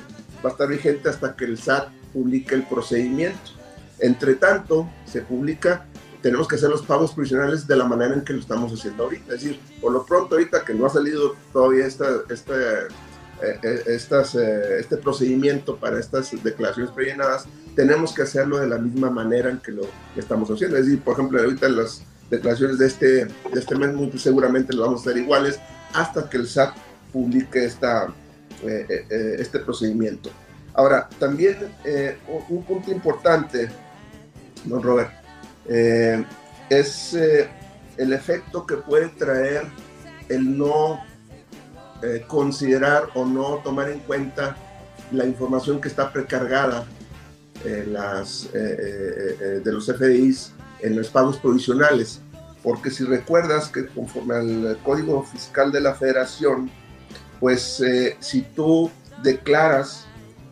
va 0.44 0.50
a 0.50 0.52
estar 0.52 0.68
vigente 0.68 1.08
hasta 1.08 1.34
que 1.36 1.44
el 1.44 1.56
SAT 1.56 1.88
publique 2.12 2.54
el 2.54 2.66
procedimiento. 2.66 3.52
Entre 4.00 4.34
tanto, 4.34 4.90
se 5.06 5.22
publica 5.22 5.86
tenemos 6.24 6.48
que 6.48 6.54
hacer 6.54 6.70
los 6.70 6.80
pagos 6.80 7.12
provisionales 7.12 7.66
de 7.66 7.76
la 7.76 7.84
manera 7.84 8.14
en 8.14 8.22
que 8.22 8.32
lo 8.32 8.40
estamos 8.40 8.72
haciendo 8.72 9.04
ahorita. 9.04 9.34
Es 9.34 9.42
decir, 9.42 9.60
por 9.78 9.92
lo 9.92 10.06
pronto 10.06 10.36
ahorita 10.36 10.64
que 10.64 10.72
no 10.72 10.86
ha 10.86 10.88
salido 10.88 11.36
todavía 11.52 11.84
esta, 11.84 12.06
esta, 12.30 12.54
eh, 12.54 13.58
eh, 13.62 13.82
eh, 13.86 14.76
este 14.80 14.96
procedimiento 14.96 15.76
para 15.76 16.00
estas 16.00 16.30
declaraciones 16.42 16.92
prellenadas, 16.92 17.44
tenemos 17.76 18.14
que 18.14 18.22
hacerlo 18.22 18.56
de 18.56 18.68
la 18.68 18.78
misma 18.78 19.10
manera 19.10 19.50
en 19.50 19.58
que 19.58 19.72
lo 19.72 19.82
estamos 20.16 20.50
haciendo. 20.50 20.78
Es 20.78 20.86
decir, 20.86 21.02
por 21.02 21.12
ejemplo, 21.12 21.38
ahorita 21.38 21.68
las 21.68 22.02
declaraciones 22.30 22.78
de 22.78 22.86
este, 22.86 23.06
de 23.26 23.60
este 23.60 23.74
mes 23.74 23.90
seguramente 24.18 24.74
lo 24.74 24.84
vamos 24.84 25.00
a 25.00 25.10
hacer 25.10 25.20
iguales 25.20 25.60
hasta 25.92 26.30
que 26.30 26.38
el 26.38 26.48
SAT 26.48 26.74
publique 27.12 27.66
esta, 27.66 28.14
este 28.62 29.58
procedimiento. 29.58 30.30
Ahora, 30.72 31.06
también 31.18 31.58
un 32.48 32.64
punto 32.64 32.90
importante, 32.90 33.68
don 34.64 34.82
Robert, 34.82 35.23
eh, 35.66 36.24
es 36.68 37.14
eh, 37.14 37.48
el 37.96 38.12
efecto 38.12 38.66
que 38.66 38.76
puede 38.76 39.08
traer 39.08 39.64
el 40.28 40.56
no 40.56 41.00
eh, 42.02 42.24
considerar 42.26 43.04
o 43.14 43.24
no 43.24 43.60
tomar 43.64 43.90
en 43.90 44.00
cuenta 44.00 44.56
la 45.12 45.24
información 45.24 45.80
que 45.80 45.88
está 45.88 46.12
precargada 46.12 46.84
las, 47.86 48.52
de 48.52 49.72
los 49.72 49.86
FDIs 49.86 50.52
en 50.80 50.96
los 50.96 51.08
pagos 51.08 51.38
provisionales. 51.38 52.20
Porque 52.62 52.90
si 52.90 53.04
recuerdas 53.04 53.68
que 53.68 53.86
conforme 53.86 54.34
al 54.34 54.78
Código 54.82 55.22
Fiscal 55.22 55.72
de 55.72 55.80
la 55.80 55.94
Federación, 55.94 56.70
pues 57.40 57.82
si 58.20 58.42
tú 58.42 58.90
declaras 59.22 60.04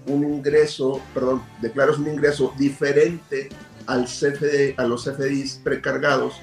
un 0.06 0.24
ingreso, 0.24 1.02
perdón, 1.12 1.42
declaras 1.60 1.98
un 1.98 2.08
ingreso 2.08 2.54
diferente 2.56 3.50
al 3.86 4.04
CFD, 4.04 4.74
a 4.78 4.84
los 4.84 5.04
CFDIs 5.04 5.60
precargados 5.62 6.34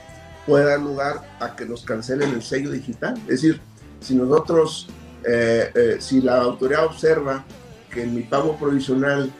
puede 0.46 0.66
dar 0.66 0.80
lugar 0.80 1.22
a 1.40 1.56
que 1.56 1.66
nos 1.66 1.84
cancelen 1.84 2.32
el 2.32 2.42
sello 2.42 2.72
digital. 2.72 3.16
Es 3.22 3.42
decir, 3.42 3.62
si 4.00 4.16
nosotros, 4.16 4.88
eh, 5.24 5.72
eh, 5.76 5.98
si 6.00 6.22
la 6.22 6.42
autoridad 6.42 6.86
observa 6.86 7.44
que 7.92 8.04
en 8.04 8.16
mi 8.16 8.24
pago 8.24 8.58
provisional 8.58 9.32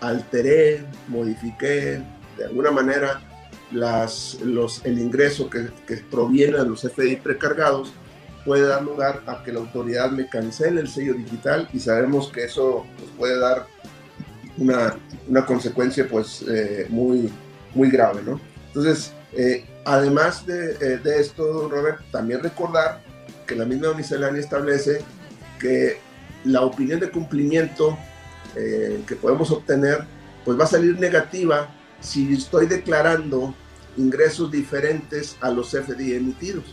alteré, 0.00 0.84
modifiqué 1.08 2.02
de 2.36 2.44
alguna 2.44 2.70
manera 2.70 3.20
el 3.72 4.98
ingreso 4.98 5.50
que, 5.50 5.68
proviene 6.10 6.58
de 6.58 6.66
los 6.66 6.82
CFDI 6.82 7.16
precargados, 7.16 7.92
puede 8.44 8.66
dar 8.66 8.82
lugar 8.82 9.22
a 9.26 9.42
que 9.42 9.52
la 9.52 9.60
autoridad 9.60 10.10
me 10.10 10.28
cancele 10.28 10.80
el 10.80 10.88
sello 10.88 11.14
digital 11.14 11.68
y 11.72 11.80
sabemos 11.80 12.28
que 12.28 12.44
eso 12.44 12.86
nos 13.00 13.10
puede 13.18 13.38
dar 13.40 13.66
una, 14.58 14.96
una 15.28 15.44
consecuencia 15.44 16.06
pues 16.08 16.44
eh, 16.48 16.86
muy, 16.88 17.30
muy 17.74 17.90
grave, 17.90 18.22
¿no? 18.24 18.40
Entonces, 18.68 19.12
eh, 19.32 19.64
además 19.84 20.46
de, 20.46 20.72
eh, 20.72 20.98
de, 20.98 21.20
esto, 21.20 21.68
Robert, 21.68 22.00
también 22.10 22.42
recordar 22.42 23.00
que 23.46 23.54
la 23.54 23.64
misma 23.64 23.94
miscelánea 23.94 24.40
establece 24.40 25.02
que 25.58 25.98
la 26.44 26.62
opinión 26.62 27.00
de 27.00 27.10
cumplimiento 27.10 27.96
que 29.06 29.16
podemos 29.16 29.50
obtener 29.50 30.06
pues 30.42 30.58
va 30.58 30.64
a 30.64 30.68
salir 30.68 30.98
negativa 30.98 31.68
si 32.00 32.32
estoy 32.32 32.66
declarando 32.66 33.54
ingresos 33.98 34.50
diferentes 34.50 35.36
a 35.42 35.50
los 35.50 35.72
FDI 35.72 36.14
emitidos. 36.14 36.64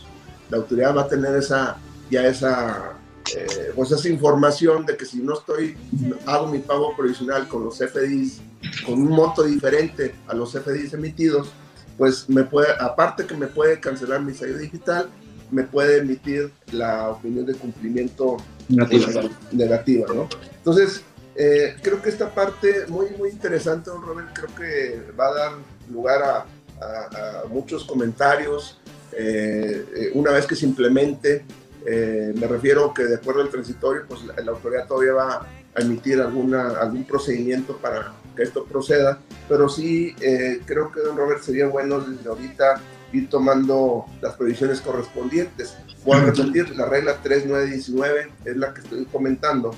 La 0.48 0.58
autoridad 0.58 0.96
va 0.96 1.02
a 1.02 1.08
tener 1.08 1.34
esa, 1.36 1.76
ya 2.10 2.26
esa 2.26 2.94
eh, 3.36 3.72
pues 3.74 3.90
esa 3.90 4.08
información 4.08 4.84
de 4.84 4.96
que 4.96 5.06
si 5.06 5.18
no 5.18 5.34
estoy, 5.34 5.76
hago 6.26 6.48
mi 6.48 6.58
pago 6.58 6.94
provisional 6.96 7.48
con 7.48 7.64
los 7.64 7.78
FDIs, 7.78 8.40
con 8.84 8.94
un 8.94 9.08
monto 9.08 9.42
diferente 9.42 10.14
a 10.28 10.34
los 10.34 10.52
FDIs 10.52 10.92
emitidos, 10.92 11.50
pues 11.96 12.28
me 12.28 12.44
puede, 12.44 12.68
aparte 12.78 13.24
que 13.26 13.36
me 13.36 13.46
puede 13.46 13.80
cancelar 13.80 14.20
mi 14.20 14.34
sello 14.34 14.58
digital, 14.58 15.08
me 15.50 15.62
puede 15.62 15.98
emitir 15.98 16.50
la 16.72 17.10
opinión 17.10 17.46
de 17.46 17.54
cumplimiento 17.54 18.36
negativa, 19.52 20.06
¿no? 20.12 20.28
Entonces, 20.56 21.02
eh, 21.36 21.76
creo 21.82 22.02
que 22.02 22.08
esta 22.08 22.32
parte 22.34 22.86
muy, 22.88 23.10
muy 23.18 23.30
interesante, 23.30 23.90
don 23.90 24.02
Robert, 24.02 24.28
creo 24.32 24.54
que 24.54 25.12
va 25.18 25.28
a 25.28 25.34
dar 25.34 25.52
lugar 25.90 26.22
a, 26.22 26.46
muchos 27.48 27.84
comentarios 27.84 28.78
eh, 29.12 30.10
una 30.12 30.32
vez 30.32 30.44
que 30.44 30.54
se 30.54 30.66
implemente 30.66 31.42
eh, 31.86 32.32
me 32.34 32.46
refiero 32.46 32.94
que 32.94 33.04
de 33.04 33.16
acuerdo 33.16 33.42
al 33.42 33.50
transitorio, 33.50 34.04
pues 34.08 34.20
la, 34.24 34.52
autoridad 34.52 34.86
todavía 34.86 35.12
va 35.12 35.46
a 35.74 35.80
emitir 35.80 36.20
alguna, 36.20 36.68
algún 36.80 37.04
procedimiento 37.04 37.76
para 37.76 38.12
que 38.34 38.42
esto 38.42 38.64
proceda, 38.64 39.18
pero 39.48 39.68
sí 39.68 40.14
eh, 40.20 40.60
creo 40.64 40.90
que, 40.90 41.00
don 41.00 41.16
Robert, 41.16 41.42
sería 41.42 41.66
bueno 41.66 42.00
desde 42.00 42.28
ahorita 42.28 42.80
ir 43.12 43.28
tomando 43.28 44.06
las 44.22 44.34
previsiones 44.34 44.80
correspondientes. 44.80 45.76
Voy 46.04 46.16
a 46.16 46.24
repetir, 46.24 46.74
la 46.76 46.86
regla 46.86 47.18
3919 47.22 48.32
es 48.44 48.56
la 48.56 48.72
que 48.72 48.80
estoy 48.80 49.04
comentando. 49.06 49.74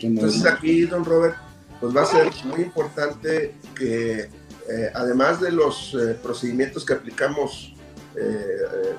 Entonces 0.00 0.46
aquí, 0.46 0.82
don 0.84 1.04
Robert, 1.04 1.36
pues 1.80 1.94
va 1.94 2.02
a 2.02 2.06
ser 2.06 2.30
muy 2.44 2.62
importante 2.62 3.54
que 3.74 4.20
eh, 4.20 4.90
además 4.94 5.40
de 5.40 5.50
los 5.52 5.96
procedimientos 6.22 6.84
que 6.84 6.94
aplicamos 6.94 7.74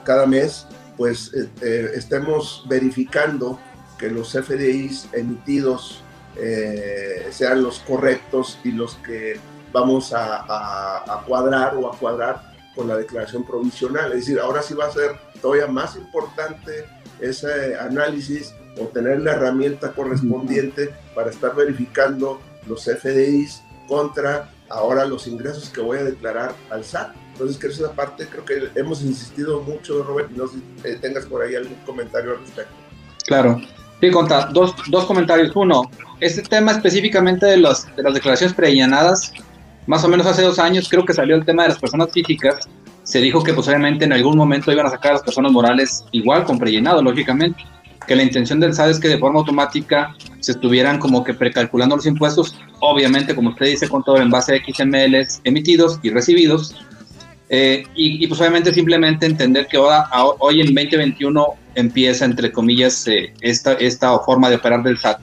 cada 0.04 0.26
mes, 0.26 0.66
pues 0.98 1.34
eh, 1.34 1.50
eh, 1.62 1.92
estemos 1.96 2.66
verificando 2.68 3.60
que 3.98 4.10
los 4.10 4.34
FDIs 4.34 5.10
emitidos 5.14 6.02
eh, 6.36 7.28
sean 7.32 7.62
los 7.62 7.80
correctos 7.80 8.60
y 8.64 8.72
los 8.72 8.96
que 8.96 9.40
vamos 9.72 10.14
a, 10.16 11.24
cuadrar 11.28 11.76
o 11.76 11.92
a 11.92 11.98
cuadrar 11.98 12.54
con 12.76 12.88
la 12.88 12.98
declaración 12.98 13.46
provisional. 13.46 14.12
Es 14.12 14.20
decir, 14.20 14.40
ahora 14.40 14.62
sí 14.62 14.74
va 14.74 14.86
a 14.86 14.92
ser 14.92 15.12
todavía 15.42 15.68
más 15.68 15.96
importante 15.96 16.86
ese 17.20 17.76
análisis 17.78 18.54
o 18.80 18.86
tener 18.88 19.22
la 19.22 19.34
herramienta 19.34 19.94
correspondiente 19.94 20.94
para 21.16 21.30
estar 21.30 21.56
verificando 21.56 22.40
los 22.68 22.86
FDIs 22.86 23.62
contra 23.88 24.50
ahora 24.70 25.06
los 25.06 25.28
ingresos 25.28 25.70
que 25.70 25.82
voy 25.82 26.00
a 26.00 26.04
declarar 26.04 26.54
al 26.70 26.84
SAT. 26.84 27.23
Entonces, 27.34 27.58
que 27.58 27.68
esa 27.68 27.92
parte 27.94 28.28
creo 28.28 28.46
que 28.46 28.70
hemos 28.80 29.02
insistido 29.02 29.62
mucho, 29.62 30.04
Robert, 30.04 30.30
y 30.34 30.38
no 30.38 30.48
sé 30.48 30.58
si 30.58 30.88
eh, 30.88 30.98
tengas 31.02 31.26
por 31.26 31.42
ahí 31.42 31.56
algún 31.56 31.76
comentario 31.86 32.32
al 32.32 32.40
respecto. 32.40 32.74
Claro. 33.26 33.60
Sí, 34.00 34.12
conta, 34.12 34.50
dos, 34.52 34.76
dos 34.90 35.06
comentarios. 35.06 35.56
Uno, 35.56 35.90
este 36.20 36.42
tema 36.42 36.74
específicamente 36.74 37.46
de, 37.46 37.58
las 37.58 37.88
declaraciones 37.96 38.54
prellanadas, 38.54 39.34
más 39.88 40.04
o 40.04 40.08
menos 40.08 40.28
hace 40.28 40.42
dos 40.42 40.60
años 40.60 40.88
creo 40.90 41.06
que 41.06 41.14
salió 41.14 41.36
el 41.36 41.46
tema 41.46 41.64
de 41.64 41.70
las 41.70 41.80
personas 41.80 42.12
físicas. 42.12 42.68
Se 43.04 43.20
dijo 43.20 43.44
que 43.44 43.54
posiblemente 43.54 44.06
en 44.06 44.14
algún 44.14 44.38
momento 44.38 44.72
iban 44.72 44.86
a 44.86 44.90
sacar 44.90 45.12
a 45.12 45.14
las 45.16 45.24
personas 45.24 45.52
morales 45.52 46.06
igual 46.12 46.44
con 46.44 46.60
prellenado, 46.60 47.02
lógicamente. 47.02 47.64
Que 48.08 48.16
la 48.16 48.24
intención 48.24 48.60
del 48.60 48.74
SAD 48.74 48.90
es 48.92 49.00
que 49.00 49.08
de 49.08 49.18
forma 49.18 49.40
automática 49.40 50.14
se 50.42 50.52
estuvieran 50.52 51.00
como 51.00 51.24
que 51.24 51.34
precalculando 51.34 51.96
los 51.96 52.06
impuestos, 52.06 52.58
obviamente, 52.80 53.34
como 53.34 53.50
usted 53.50 53.68
dice, 53.68 53.88
con 53.88 54.04
todo 54.04 54.18
en 54.18 54.30
base 54.30 54.56
a 54.56 54.74
XMLs 54.74 55.42
emitidos 55.46 56.00
y 56.04 56.10
recibidos, 56.10 56.76
eh, 57.50 57.84
y, 57.96 58.26
pues 58.28 58.40
obviamente 58.40 58.74
simplemente 58.74 59.26
entender 59.26 59.68
que 59.68 59.78
ahora, 59.78 60.10
hoy 60.40 60.62
en 60.62 60.74
2021 60.74 61.46
empieza, 61.76 62.26
entre 62.26 62.52
comillas, 62.52 63.08
eh, 63.08 63.34
esta, 63.42 63.74
esta 63.74 64.18
forma 64.20 64.50
de 64.50 64.56
operar 64.56 64.84
del 64.84 64.98
SAT. 64.98 65.20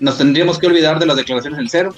Nos 0.00 0.18
tendríamos 0.18 0.58
que 0.58 0.66
olvidar 0.66 0.98
de 0.98 1.06
las 1.06 1.16
declaraciones 1.16 1.58
en 1.58 1.68
cero, 1.68 1.94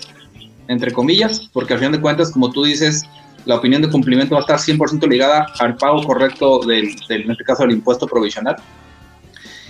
entre 0.68 0.92
comillas, 0.92 1.48
porque 1.52 1.74
al 1.74 1.78
final 1.78 1.92
de 1.92 2.00
cuentas, 2.00 2.32
como 2.32 2.50
tú 2.50 2.64
dices, 2.64 3.04
la 3.44 3.56
opinión 3.56 3.82
de 3.82 3.88
cumplimiento 3.88 4.34
va 4.34 4.40
a 4.40 4.42
estar 4.42 4.58
100% 4.58 5.08
ligada 5.08 5.46
al 5.58 5.76
pago 5.76 6.02
correcto 6.02 6.60
del, 6.66 6.96
del, 7.08 7.22
en 7.22 7.30
este 7.30 7.44
caso, 7.44 7.62
del 7.62 7.72
impuesto 7.72 8.06
provisional. 8.06 8.56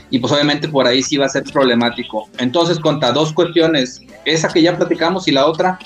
Y 0.09 0.19
pues 0.19 0.33
obviamente 0.33 0.69
por 0.69 0.87
ahí 0.87 1.03
sí 1.03 1.17
va 1.17 1.27
a 1.27 1.29
ser 1.29 1.43
problemático. 1.45 2.29
Entonces, 2.39 2.79
contra 2.79 3.13
dos 3.13 3.33
cuestiones, 3.33 4.01
esa 4.25 4.49
que 4.49 4.63
ya 4.63 4.77
platicamos 4.77 5.27
y 5.29 5.33
la 5.33 5.47
otra, 5.47 5.79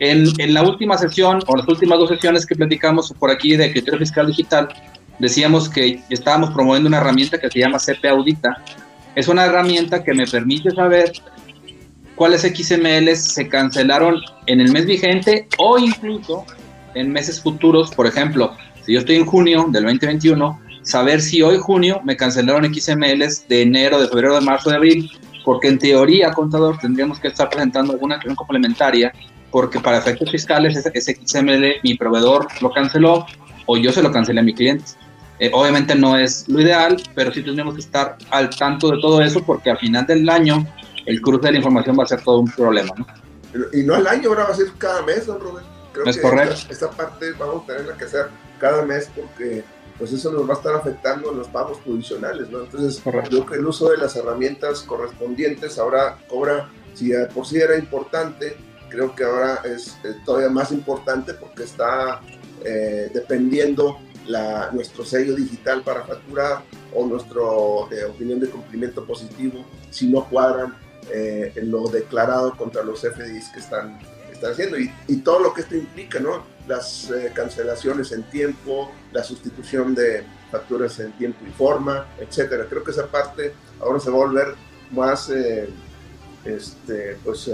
en, 0.00 0.54
la 0.54 0.62
última 0.62 0.96
sesión, 0.96 1.40
o 1.46 1.56
las 1.56 1.68
últimas 1.68 1.98
dos 1.98 2.08
sesiones 2.08 2.46
que 2.46 2.54
platicamos 2.54 3.12
por 3.18 3.30
aquí 3.30 3.56
de 3.56 3.72
criterio 3.72 3.98
fiscal 3.98 4.26
digital, 4.26 4.68
decíamos 5.18 5.68
que 5.68 6.00
estábamos 6.10 6.50
promoviendo 6.50 6.88
una 6.88 6.98
herramienta 6.98 7.38
que 7.38 7.50
se 7.50 7.58
llama 7.58 7.78
CP 7.78 8.08
Audita. 8.08 8.62
Es 9.14 9.28
una 9.28 9.44
herramienta 9.44 10.04
que 10.04 10.14
me 10.14 10.26
permite 10.26 10.70
saber 10.70 11.12
cuáles 12.14 12.42
XML 12.42 13.16
se 13.16 13.48
cancelaron 13.48 14.16
en 14.46 14.60
el 14.60 14.72
mes 14.72 14.86
vigente 14.86 15.48
o 15.58 15.78
incluso 15.78 16.44
en 16.94 17.10
meses 17.10 17.40
futuros. 17.40 17.90
Por 17.90 18.06
ejemplo, 18.06 18.56
si 18.84 18.92
yo 18.92 19.00
estoy 19.00 19.16
en 19.16 19.26
junio 19.26 19.66
del 19.70 19.84
2021, 19.84 20.60
saber 20.82 21.20
si 21.20 21.42
hoy 21.42 21.58
junio 21.58 22.00
me 22.04 22.16
cancelaron 22.16 22.72
XMLs 22.72 23.48
de 23.48 23.62
enero, 23.62 24.00
de 24.00 24.08
febrero, 24.08 24.34
de 24.34 24.40
marzo, 24.40 24.70
de 24.70 24.76
abril, 24.76 25.10
porque 25.44 25.68
en 25.68 25.78
teoría, 25.78 26.32
contador, 26.32 26.78
tendríamos 26.78 27.18
que 27.20 27.28
estar 27.28 27.48
presentando 27.48 27.92
alguna 27.92 28.16
acción 28.16 28.34
complementaria, 28.34 29.12
porque 29.50 29.80
para 29.80 29.98
efectos 29.98 30.30
fiscales 30.30 30.76
ese, 30.76 31.14
XML 31.14 31.80
mi 31.82 31.94
proveedor 31.96 32.46
lo 32.60 32.70
canceló 32.70 33.26
o 33.66 33.76
yo 33.76 33.92
se 33.92 34.02
lo 34.02 34.10
cancelé 34.10 34.40
a 34.40 34.42
mi 34.42 34.54
cliente. 34.54 34.84
Eh, 35.38 35.50
obviamente 35.52 35.94
no 35.94 36.18
es 36.18 36.48
lo 36.48 36.60
ideal, 36.60 37.00
pero 37.14 37.32
sí 37.32 37.42
tendríamos 37.42 37.74
que 37.74 37.80
estar 37.80 38.16
al 38.30 38.50
tanto 38.50 38.90
de 38.90 39.00
todo 39.00 39.22
eso 39.22 39.42
porque 39.44 39.70
al 39.70 39.78
final 39.78 40.06
del 40.06 40.28
año 40.28 40.66
el 41.06 41.20
cruce 41.20 41.46
de 41.46 41.52
la 41.52 41.58
información 41.58 41.96
va 41.98 42.04
a 42.04 42.06
ser 42.06 42.22
todo 42.22 42.40
un 42.40 42.50
problema, 42.50 42.92
¿no? 42.96 43.06
Y 43.72 43.82
no 43.82 43.94
al 43.94 44.06
año, 44.06 44.28
ahora 44.28 44.44
va 44.44 44.50
a 44.50 44.54
ser 44.54 44.66
cada 44.76 45.02
mes, 45.02 45.26
don 45.26 45.40
Rubén. 45.40 45.64
Creo 45.92 46.06
es 46.06 46.18
correcto. 46.18 46.54
Esta, 46.68 46.90
parte 46.90 47.32
vamos 47.32 47.64
a 47.64 47.74
tener 47.74 47.92
que 47.94 48.04
hacer 48.04 48.28
cada 48.58 48.84
mes 48.84 49.10
porque 49.14 49.64
pues 49.98 50.12
eso 50.12 50.30
nos 50.30 50.48
va 50.48 50.54
a 50.54 50.56
estar 50.56 50.74
afectando 50.74 51.32
en 51.32 51.38
los 51.38 51.48
pagos 51.48 51.78
provisionales, 51.78 52.50
¿no? 52.50 52.60
Entonces, 52.60 53.00
correcto. 53.00 53.30
creo 53.30 53.46
que 53.46 53.54
el 53.56 53.66
uso 53.66 53.90
de 53.90 53.96
las 53.96 54.14
herramientas 54.16 54.82
correspondientes 54.82 55.78
ahora 55.78 56.18
cobra, 56.28 56.68
si 56.94 57.10
por 57.34 57.46
sí 57.46 57.58
era 57.58 57.76
importante, 57.76 58.56
creo 58.88 59.14
que 59.14 59.24
ahora 59.24 59.62
es 59.64 59.96
todavía 60.24 60.50
más 60.50 60.72
importante 60.72 61.34
porque 61.34 61.64
está 61.64 62.20
eh, 62.64 63.10
dependiendo 63.12 63.98
la, 64.26 64.70
nuestro 64.72 65.04
sello 65.04 65.34
digital 65.34 65.82
para 65.82 66.04
facturar 66.04 66.62
o 66.94 67.06
nuestra 67.06 67.40
eh, 67.90 68.04
opinión 68.04 68.40
de 68.40 68.48
cumplimiento 68.48 69.04
positivo 69.04 69.64
si 69.90 70.06
no 70.08 70.28
cuadran 70.28 70.74
eh, 71.12 71.52
lo 71.62 71.88
declarado 71.88 72.56
contra 72.56 72.82
los 72.82 73.00
FDIs 73.00 73.48
que 73.48 73.60
están, 73.60 73.98
están 74.30 74.52
haciendo 74.52 74.78
y, 74.78 74.92
y 75.06 75.16
todo 75.16 75.40
lo 75.40 75.54
que 75.54 75.62
esto 75.62 75.74
implica, 75.74 76.20
¿no? 76.20 76.44
Las 76.66 77.10
eh, 77.10 77.32
cancelaciones 77.34 78.12
en 78.12 78.24
tiempo, 78.24 78.90
la 79.12 79.24
sustitución 79.24 79.94
de 79.94 80.24
facturas 80.50 80.98
en 81.00 81.12
tiempo 81.12 81.44
y 81.46 81.50
forma, 81.52 82.06
etcétera. 82.18 82.66
Creo 82.68 82.84
que 82.84 82.90
esa 82.90 83.06
parte 83.06 83.54
ahora 83.80 84.00
se 84.00 84.10
va 84.10 84.16
a 84.16 84.26
volver 84.26 84.54
más, 84.90 85.30
eh, 85.30 85.68
este, 86.44 87.16
pues, 87.24 87.50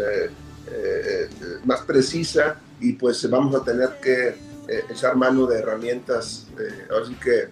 más 1.65 1.81
precisa 1.83 2.57
y 2.81 2.95
pues 2.95 3.29
vamos 3.29 3.55
a 3.55 3.65
tener 3.65 3.99
que 4.03 4.35
echar 4.91 5.17
mano 5.17 5.47
de 5.47 5.59
herramientas, 5.59 6.47
ahora 6.91 7.07
sí 7.07 7.15
que 7.15 7.49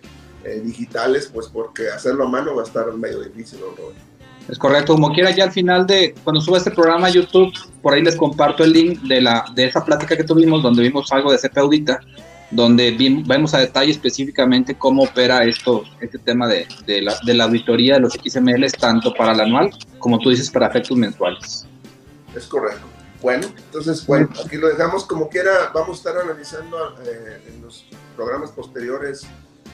digitales, 0.61 1.31
pues 1.33 1.49
porque 1.49 1.89
hacerlo 1.89 2.25
a 2.25 2.29
mano 2.29 2.55
va 2.55 2.63
a 2.63 2.67
estar 2.67 2.93
medio 2.95 3.21
difícil, 3.21 3.61
¿no? 3.61 3.67
Es 4.49 4.59
correcto, 4.59 4.95
como 4.95 5.13
quiera 5.13 5.31
ya 5.31 5.45
al 5.45 5.53
final 5.53 5.87
de 5.87 6.15
cuando 6.25 6.41
suba 6.41 6.59
este 6.59 6.71
programa 6.71 7.07
a 7.07 7.11
YouTube, 7.11 7.53
por 7.81 7.95
ahí 7.95 8.03
les 8.03 8.17
comparto 8.17 8.65
el 8.65 8.73
link 8.73 9.01
de 9.03 9.21
la 9.21 9.45
de 9.55 9.67
esa 9.67 9.85
plática 9.85 10.17
que 10.17 10.25
tuvimos 10.25 10.63
donde 10.63 10.83
vimos 10.83 11.13
algo 11.13 11.31
de 11.31 11.39
CP 11.39 11.61
Audita, 11.61 12.01
donde 12.51 12.97
vemos 13.27 13.55
a 13.55 13.59
detalle 13.59 13.93
específicamente 13.93 14.75
cómo 14.75 15.05
opera 15.05 15.45
esto, 15.45 15.85
este 16.01 16.19
tema 16.19 16.49
de, 16.49 16.67
de, 16.87 17.03
la, 17.03 17.17
de 17.25 17.35
la 17.35 17.45
auditoría 17.45 17.95
de 17.95 18.01
los 18.01 18.15
XMLs, 18.15 18.73
tanto 18.73 19.15
para 19.15 19.33
el 19.33 19.41
anual 19.41 19.71
como 19.99 20.19
tú 20.19 20.31
dices 20.31 20.51
para 20.51 20.67
efectos 20.67 20.97
mensuales. 20.97 21.67
Es 22.37 22.47
correcto. 22.47 22.92
Bueno, 23.23 23.47
entonces, 23.57 24.05
bueno, 24.07 24.29
aquí 24.45 24.57
lo 24.57 24.69
dejamos 24.69 25.05
como 25.05 25.29
quiera. 25.29 25.71
Vamos 25.73 25.99
a 25.99 26.11
estar 26.11 26.23
analizando 26.23 26.97
eh, 27.05 27.41
en 27.47 27.63
los 27.63 27.87
programas 28.17 28.51
posteriores 28.51 29.23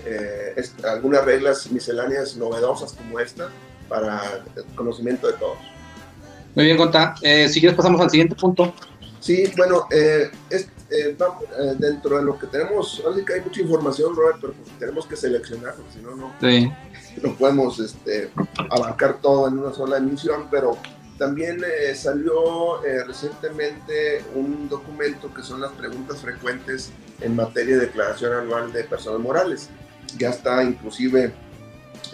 eh, 0.04 0.54
algunas 0.84 1.24
reglas 1.24 1.70
misceláneas 1.70 2.36
novedosas 2.36 2.92
como 2.92 3.18
esta 3.18 3.48
para 3.88 4.44
el 4.54 4.64
conocimiento 4.74 5.26
de 5.26 5.32
todos. 5.34 5.58
Muy 6.54 6.66
bien, 6.66 6.76
Conta. 6.76 7.14
Eh, 7.22 7.48
si 7.48 7.60
quieres 7.60 7.76
pasamos 7.76 8.00
al 8.00 8.10
siguiente 8.10 8.34
punto. 8.34 8.74
Sí, 9.20 9.50
bueno, 9.56 9.86
eh, 9.90 10.30
es, 10.50 10.68
eh, 10.90 11.16
eh, 11.16 11.74
dentro 11.78 12.18
de 12.18 12.24
lo 12.24 12.38
que 12.38 12.46
tenemos, 12.46 13.02
así 13.10 13.24
que 13.24 13.34
hay 13.34 13.40
mucha 13.40 13.60
información, 13.60 14.14
Robert, 14.14 14.38
pero 14.40 14.52
pues 14.52 14.78
tenemos 14.78 15.06
que 15.06 15.16
seleccionar, 15.16 15.74
porque 15.74 15.92
si 15.92 15.98
no, 16.00 16.14
no, 16.14 16.32
sí. 16.40 16.70
no 17.22 17.34
podemos 17.34 17.78
este, 17.80 18.30
abarcar 18.70 19.20
todo 19.20 19.48
en 19.48 19.58
una 19.58 19.72
sola 19.74 19.98
emisión, 19.98 20.48
pero 20.50 20.78
también 21.18 21.60
salió 21.94 22.80
recientemente 23.06 24.22
un 24.34 24.68
documento 24.68 25.32
que 25.34 25.42
son 25.42 25.60
las 25.60 25.72
preguntas 25.72 26.20
frecuentes 26.20 26.92
en 27.20 27.34
materia 27.34 27.76
de 27.76 27.86
declaración 27.86 28.32
anual 28.32 28.72
de 28.72 28.84
personas 28.84 29.20
morales. 29.20 29.68
Ya 30.16 30.30
está 30.30 30.62
inclusive 30.62 31.32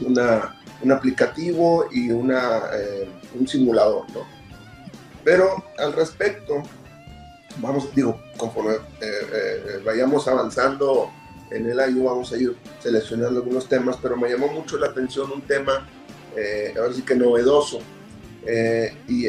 una 0.01 0.55
un 0.85 0.93
aplicativo 0.93 1.89
y 1.91 2.11
una, 2.11 2.63
eh, 2.75 3.09
un 3.39 3.49
simulador, 3.49 4.09
¿no? 4.13 4.27
Pero 5.25 5.65
al 5.79 5.95
respecto, 5.95 6.63
vamos, 7.59 7.95
digo, 7.95 8.21
conforme 8.37 8.75
eh, 8.75 8.81
eh, 9.01 9.83
vayamos 9.85 10.29
avanzando 10.29 11.11
en 11.51 11.71
el 11.71 11.81
año, 11.81 12.05
vamos 12.05 12.33
a 12.33 12.37
ir 12.37 12.55
seleccionando 12.81 13.41
algunos 13.41 13.69
temas, 13.69 13.97
pero 14.03 14.17
me 14.17 14.29
llamó 14.29 14.49
mucho 14.49 14.77
la 14.77 14.89
atención 14.89 15.31
un 15.33 15.43
tema, 15.43 15.89
ahora 16.77 16.93
sí 16.93 17.03
que 17.03 17.15
novedoso, 17.15 17.79
y 19.09 19.29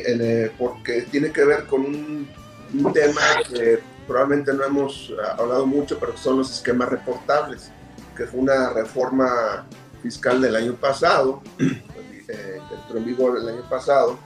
porque 0.57 1.03
tiene 1.03 1.31
que 1.31 1.45
ver 1.45 1.65
con 1.65 1.81
un, 1.85 2.27
un 2.73 2.93
tema 2.93 3.21
que 3.49 3.79
probablemente 4.07 4.53
no 4.53 4.63
hemos 4.63 5.13
hablado 5.37 5.65
mucho, 5.65 5.97
pero 5.99 6.15
son 6.17 6.37
los 6.37 6.51
esquemas 6.51 6.89
reportables, 6.89 7.71
que 8.15 8.25
fue 8.25 8.39
una 8.39 8.71
reforma 8.71 9.65
fiscal 10.05 10.41
del 10.41 10.55
año 10.55 10.75
pasado, 10.75 11.41
eh, 11.59 12.59
entró 12.71 12.97
en 12.97 13.05
vigor 13.05 13.39
el 13.39 13.49
año 13.49 13.67
pasado, 13.69 14.19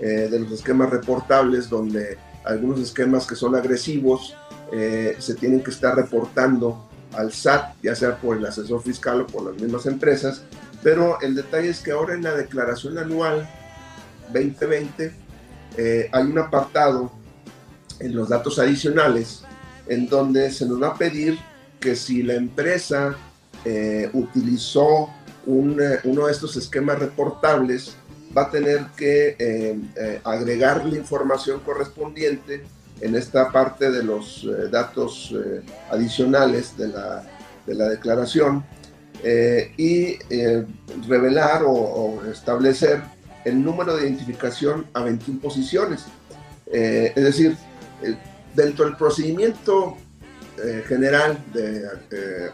eh, 0.00 0.28
de 0.30 0.40
los 0.40 0.52
esquemas 0.52 0.90
reportables, 0.90 1.68
donde 1.68 2.16
algunos 2.44 2.80
esquemas 2.80 3.26
que 3.26 3.36
son 3.36 3.54
agresivos 3.54 4.34
eh, 4.72 5.16
se 5.18 5.34
tienen 5.34 5.62
que 5.62 5.70
estar 5.70 5.94
reportando 5.94 6.88
al 7.12 7.32
SAT, 7.32 7.74
ya 7.82 7.94
sea 7.94 8.16
por 8.16 8.36
el 8.36 8.46
asesor 8.46 8.82
fiscal 8.82 9.22
o 9.22 9.26
por 9.26 9.42
las 9.44 9.60
mismas 9.60 9.86
empresas, 9.86 10.42
pero 10.82 11.20
el 11.20 11.34
detalle 11.34 11.70
es 11.70 11.80
que 11.80 11.90
ahora 11.90 12.14
en 12.14 12.22
la 12.22 12.34
declaración 12.34 12.96
anual 12.96 13.48
2020 14.32 15.12
hay 16.12 16.24
un 16.24 16.38
apartado 16.38 17.12
en 18.00 18.14
los 18.14 18.28
datos 18.28 18.58
adicionales 18.58 19.42
en 19.86 20.08
donde 20.08 20.50
se 20.50 20.66
nos 20.66 20.82
va 20.82 20.88
a 20.88 20.94
pedir 20.94 21.38
que 21.78 21.94
si 21.94 22.22
la 22.22 22.34
empresa 22.34 23.16
utilizó 24.12 25.10
uno 25.46 26.26
de 26.26 26.32
estos 26.32 26.56
esquemas 26.56 26.98
reportables 26.98 27.96
va 28.36 28.42
a 28.42 28.50
tener 28.50 28.86
que 28.96 29.36
eh, 29.38 29.78
eh, 29.96 30.20
agregar 30.24 30.84
la 30.84 30.98
información 30.98 31.60
correspondiente 31.60 32.64
en 33.00 33.14
esta 33.14 33.50
parte 33.50 33.90
de 33.90 34.02
los 34.02 34.44
eh, 34.44 34.68
datos 34.70 35.34
adicionales 35.90 36.76
de 36.76 36.88
la, 36.88 37.24
de 37.66 37.74
la 37.74 37.88
declaración 37.88 38.64
y 39.76 40.16
revelar 41.08 41.62
o, 41.66 42.22
establecer 42.30 43.02
el 43.48 43.62
número 43.62 43.96
de 43.96 44.08
identificación 44.08 44.86
a 44.92 45.02
21 45.02 45.40
posiciones. 45.40 46.04
es 46.70 47.14
decir, 47.24 47.56
dentro 48.54 48.84
del 48.84 48.96
procedimiento 48.96 49.96
general 50.86 51.38
de, 51.54 51.80
de, 52.10 52.50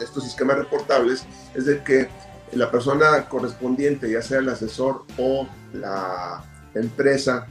estos 0.00 0.26
esquemas 0.26 0.58
reportables 0.58 1.24
es 1.54 1.64
de 1.66 1.82
que 1.82 2.08
la 2.52 2.70
persona 2.70 3.28
correspondiente, 3.28 4.10
ya 4.10 4.22
sea 4.22 4.38
el 4.38 4.48
asesor 4.48 5.04
o 5.18 5.48
la 5.72 6.44
empresa, 6.74 7.46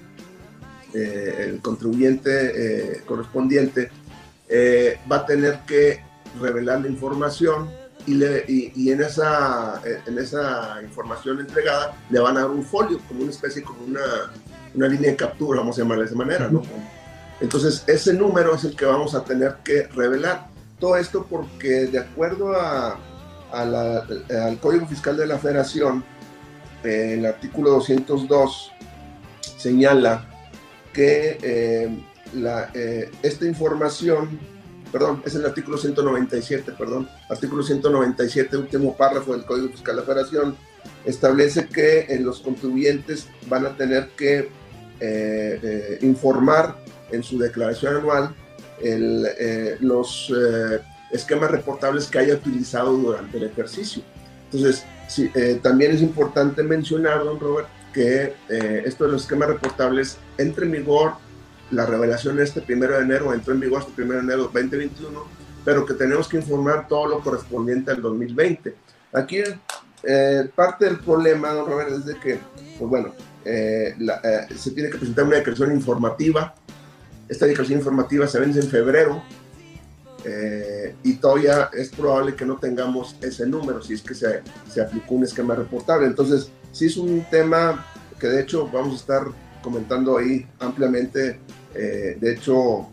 eh, 0.93 1.45
el 1.49 1.61
contribuyente 1.61 2.95
eh, 2.95 3.01
correspondiente, 3.05 3.89
eh, 4.47 4.97
va 5.11 5.17
a 5.17 5.25
tener 5.25 5.59
que 5.67 6.01
revelar 6.39 6.81
la 6.81 6.87
información 6.87 7.69
y, 8.07 8.13
le, 8.13 8.45
y, 8.47 8.89
en, 8.89 9.01
esa, 9.01 9.81
en 10.05 10.17
esa 10.17 10.81
información 10.81 11.39
entregada 11.39 11.95
le 12.09 12.19
van 12.19 12.37
a 12.37 12.41
dar 12.41 12.49
un 12.49 12.63
folio, 12.63 12.99
como 13.07 13.21
una 13.21 13.31
especie, 13.31 13.61
como 13.61 13.83
una, 13.83 14.31
una 14.73 14.87
línea 14.87 15.11
de 15.11 15.17
captura, 15.17 15.59
vamos 15.59 15.77
a 15.77 15.81
llamarla 15.81 16.03
de 16.03 16.07
esa 16.07 16.17
manera, 16.17 16.47
¿no? 16.47 16.63
Entonces, 17.41 17.83
ese 17.85 18.13
número 18.13 18.55
es 18.55 18.63
el 18.63 18.75
que 18.75 18.85
vamos 18.85 19.13
a 19.13 19.23
tener 19.23 19.57
que 19.63 19.83
revelar. 19.87 20.47
Todo 20.79 20.95
esto 20.95 21.27
porque 21.29 21.87
de 21.87 21.99
acuerdo 21.99 22.53
a, 22.53 22.97
al 23.51 24.59
Código 24.59 24.87
Fiscal 24.87 25.17
de 25.17 25.27
la 25.27 25.37
Federación, 25.37 26.03
el 26.83 27.25
artículo 27.25 27.71
202 27.71 28.71
señala 29.57 30.25
que 30.93 31.37
eh, 31.41 31.89
la, 32.33 32.69
eh, 32.73 33.11
esta 33.21 33.45
información, 33.45 34.39
perdón, 34.91 35.21
es 35.25 35.35
el 35.35 35.45
artículo 35.45 35.77
197, 35.77 36.73
perdón, 36.77 37.09
artículo 37.29 37.63
197, 37.63 38.57
último 38.57 38.95
párrafo 38.95 39.33
del 39.33 39.45
Código 39.45 39.69
Fiscal 39.69 39.95
de 39.95 40.01
la 40.01 40.07
Federación, 40.07 40.57
establece 41.05 41.67
que 41.67 41.99
eh, 42.01 42.19
los 42.19 42.39
contribuyentes 42.39 43.27
van 43.47 43.65
a 43.65 43.75
tener 43.75 44.09
que 44.17 44.49
informar 46.01 46.75
en 47.11 47.21
su 47.21 47.37
declaración 47.37 47.97
anual 47.97 48.33
los 49.79 50.31
esquemas 51.11 51.51
reportables 51.51 52.07
que 52.07 52.19
haya 52.19 52.35
utilizado 52.35 52.93
durante 52.93 53.37
el 53.37 53.43
ejercicio. 53.45 54.01
Entonces, 54.51 54.85
eh, 55.35 55.59
también 55.61 55.91
es 55.91 56.01
importante 56.01 56.63
mencionar, 56.63 57.23
don 57.23 57.39
Robert, 57.39 57.67
que 57.93 58.33
eh, 58.49 58.83
esto 58.85 59.05
de 59.05 59.13
los 59.13 59.23
esquemas 59.23 59.49
reportables 59.49 60.17
entra 60.37 60.65
en 60.65 60.71
vigor, 60.71 61.13
la 61.71 61.85
revelación 61.85 62.39
este 62.39 62.61
primero 62.61 62.95
de 62.95 63.03
enero, 63.03 63.33
entró 63.33 63.53
en 63.53 63.59
vigor 63.59 63.81
este 63.81 63.93
primero 63.93 64.19
de 64.19 64.25
enero 64.25 64.43
2021, 64.43 65.23
pero 65.65 65.85
que 65.85 65.93
tenemos 65.93 66.27
que 66.27 66.37
informar 66.37 66.87
todo 66.87 67.07
lo 67.07 67.19
correspondiente 67.19 67.91
al 67.91 68.01
2020. 68.01 68.75
Aquí 69.13 69.41
eh, 70.03 70.49
parte 70.55 70.85
del 70.85 70.99
problema, 70.99 71.51
don 71.51 71.67
Robert, 71.67 71.91
es 71.91 72.05
de 72.05 72.15
que, 72.19 72.39
pues 72.77 72.89
bueno, 72.89 73.13
eh, 73.43 73.95
eh, 73.99 74.55
se 74.55 74.71
tiene 74.71 74.89
que 74.89 74.97
presentar 74.97 75.25
una 75.25 75.37
declaración 75.37 75.73
informativa. 75.73 76.55
Esta 77.27 77.45
declaración 77.45 77.79
informativa 77.79 78.27
se 78.27 78.39
vence 78.39 78.59
en 78.59 78.69
febrero 78.69 79.23
y 81.03 81.13
todavía 81.15 81.69
es 81.71 81.87
probable 81.89 82.35
que 82.35 82.45
no 82.45 82.57
tengamos 82.57 83.15
ese 83.21 83.45
número 83.45 83.81
si 83.81 83.93
es 83.93 84.01
que 84.01 84.13
se, 84.13 84.41
se 84.69 84.81
aplicó 84.81 85.15
un 85.15 85.23
esquema 85.23 85.55
reportable. 85.55 86.05
Entonces, 86.05 86.51
sí 86.73 86.87
es 86.87 86.97
un 86.97 87.25
tema 87.29 87.85
que 88.19 88.27
de 88.27 88.41
hecho 88.41 88.67
vamos 88.67 88.93
a 88.93 88.95
estar 88.97 89.27
comentando 89.61 90.17
ahí 90.17 90.45
ampliamente. 90.59 91.39
de 91.73 92.33
hecho, 92.33 92.87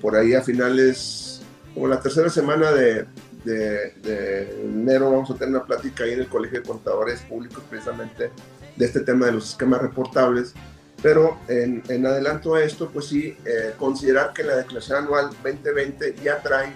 por 0.00 0.16
ahí 0.16 0.34
a 0.34 0.42
finales, 0.42 1.40
como 1.74 1.88
la 1.88 2.00
tercera 2.00 2.28
semana 2.28 2.72
de, 2.72 3.06
de, 3.44 4.62
enero 4.64 5.10
vamos 5.10 5.30
a 5.30 5.34
tener 5.34 5.50
una 5.50 5.64
plática 5.64 6.04
ahí 6.04 6.12
en 6.12 6.20
el 6.20 6.28
Colegio 6.28 6.60
de 6.60 6.66
Contadores 6.66 7.20
Públicos 7.22 7.62
precisamente 7.68 8.30
de 8.76 8.86
este 8.86 9.00
tema 9.00 9.26
de 9.26 9.32
los 9.32 9.50
esquemas 9.50 9.80
reportables. 9.80 10.54
Pero 11.02 11.38
en, 11.48 11.82
en 11.88 12.06
adelanto 12.06 12.54
a 12.54 12.62
esto, 12.62 12.90
pues 12.92 13.06
sí, 13.06 13.34
eh, 13.46 13.72
considerar 13.78 14.34
que 14.34 14.42
la 14.42 14.56
declaración 14.56 15.04
anual 15.04 15.30
2020 15.42 16.16
ya 16.22 16.42
trae 16.42 16.74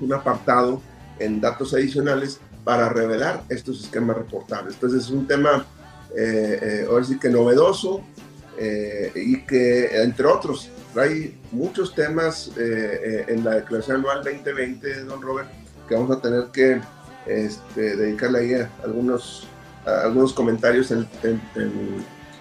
un 0.00 0.14
apartado 0.14 0.80
en 1.18 1.42
datos 1.42 1.74
adicionales 1.74 2.40
para 2.64 2.88
revelar 2.88 3.44
estos 3.50 3.84
esquemas 3.84 4.16
reportables. 4.16 4.74
Entonces 4.74 5.04
es 5.04 5.10
un 5.10 5.26
tema, 5.26 5.66
eh, 6.16 6.58
eh 6.62 6.86
ahora 6.88 7.04
sí 7.04 7.18
que 7.18 7.28
novedoso 7.28 8.02
eh, 8.58 9.12
y 9.14 9.40
que, 9.42 10.02
entre 10.02 10.26
otros, 10.26 10.70
trae 10.92 11.34
muchos 11.50 11.94
temas 11.94 12.52
en 12.56 13.42
la 13.42 13.56
declaración 13.56 13.96
anual 13.96 14.22
2020, 14.22 15.04
don 15.04 15.20
Robert, 15.20 15.48
que 15.88 15.94
vamos 15.94 16.16
a 16.16 16.20
tener 16.20 16.44
que 16.52 16.80
este, 17.26 17.96
dedicarle 17.96 18.38
ahí 18.38 18.68
algunos, 18.84 19.46
algunos 19.84 20.32
comentarios 20.32 20.90
en, 20.90 21.08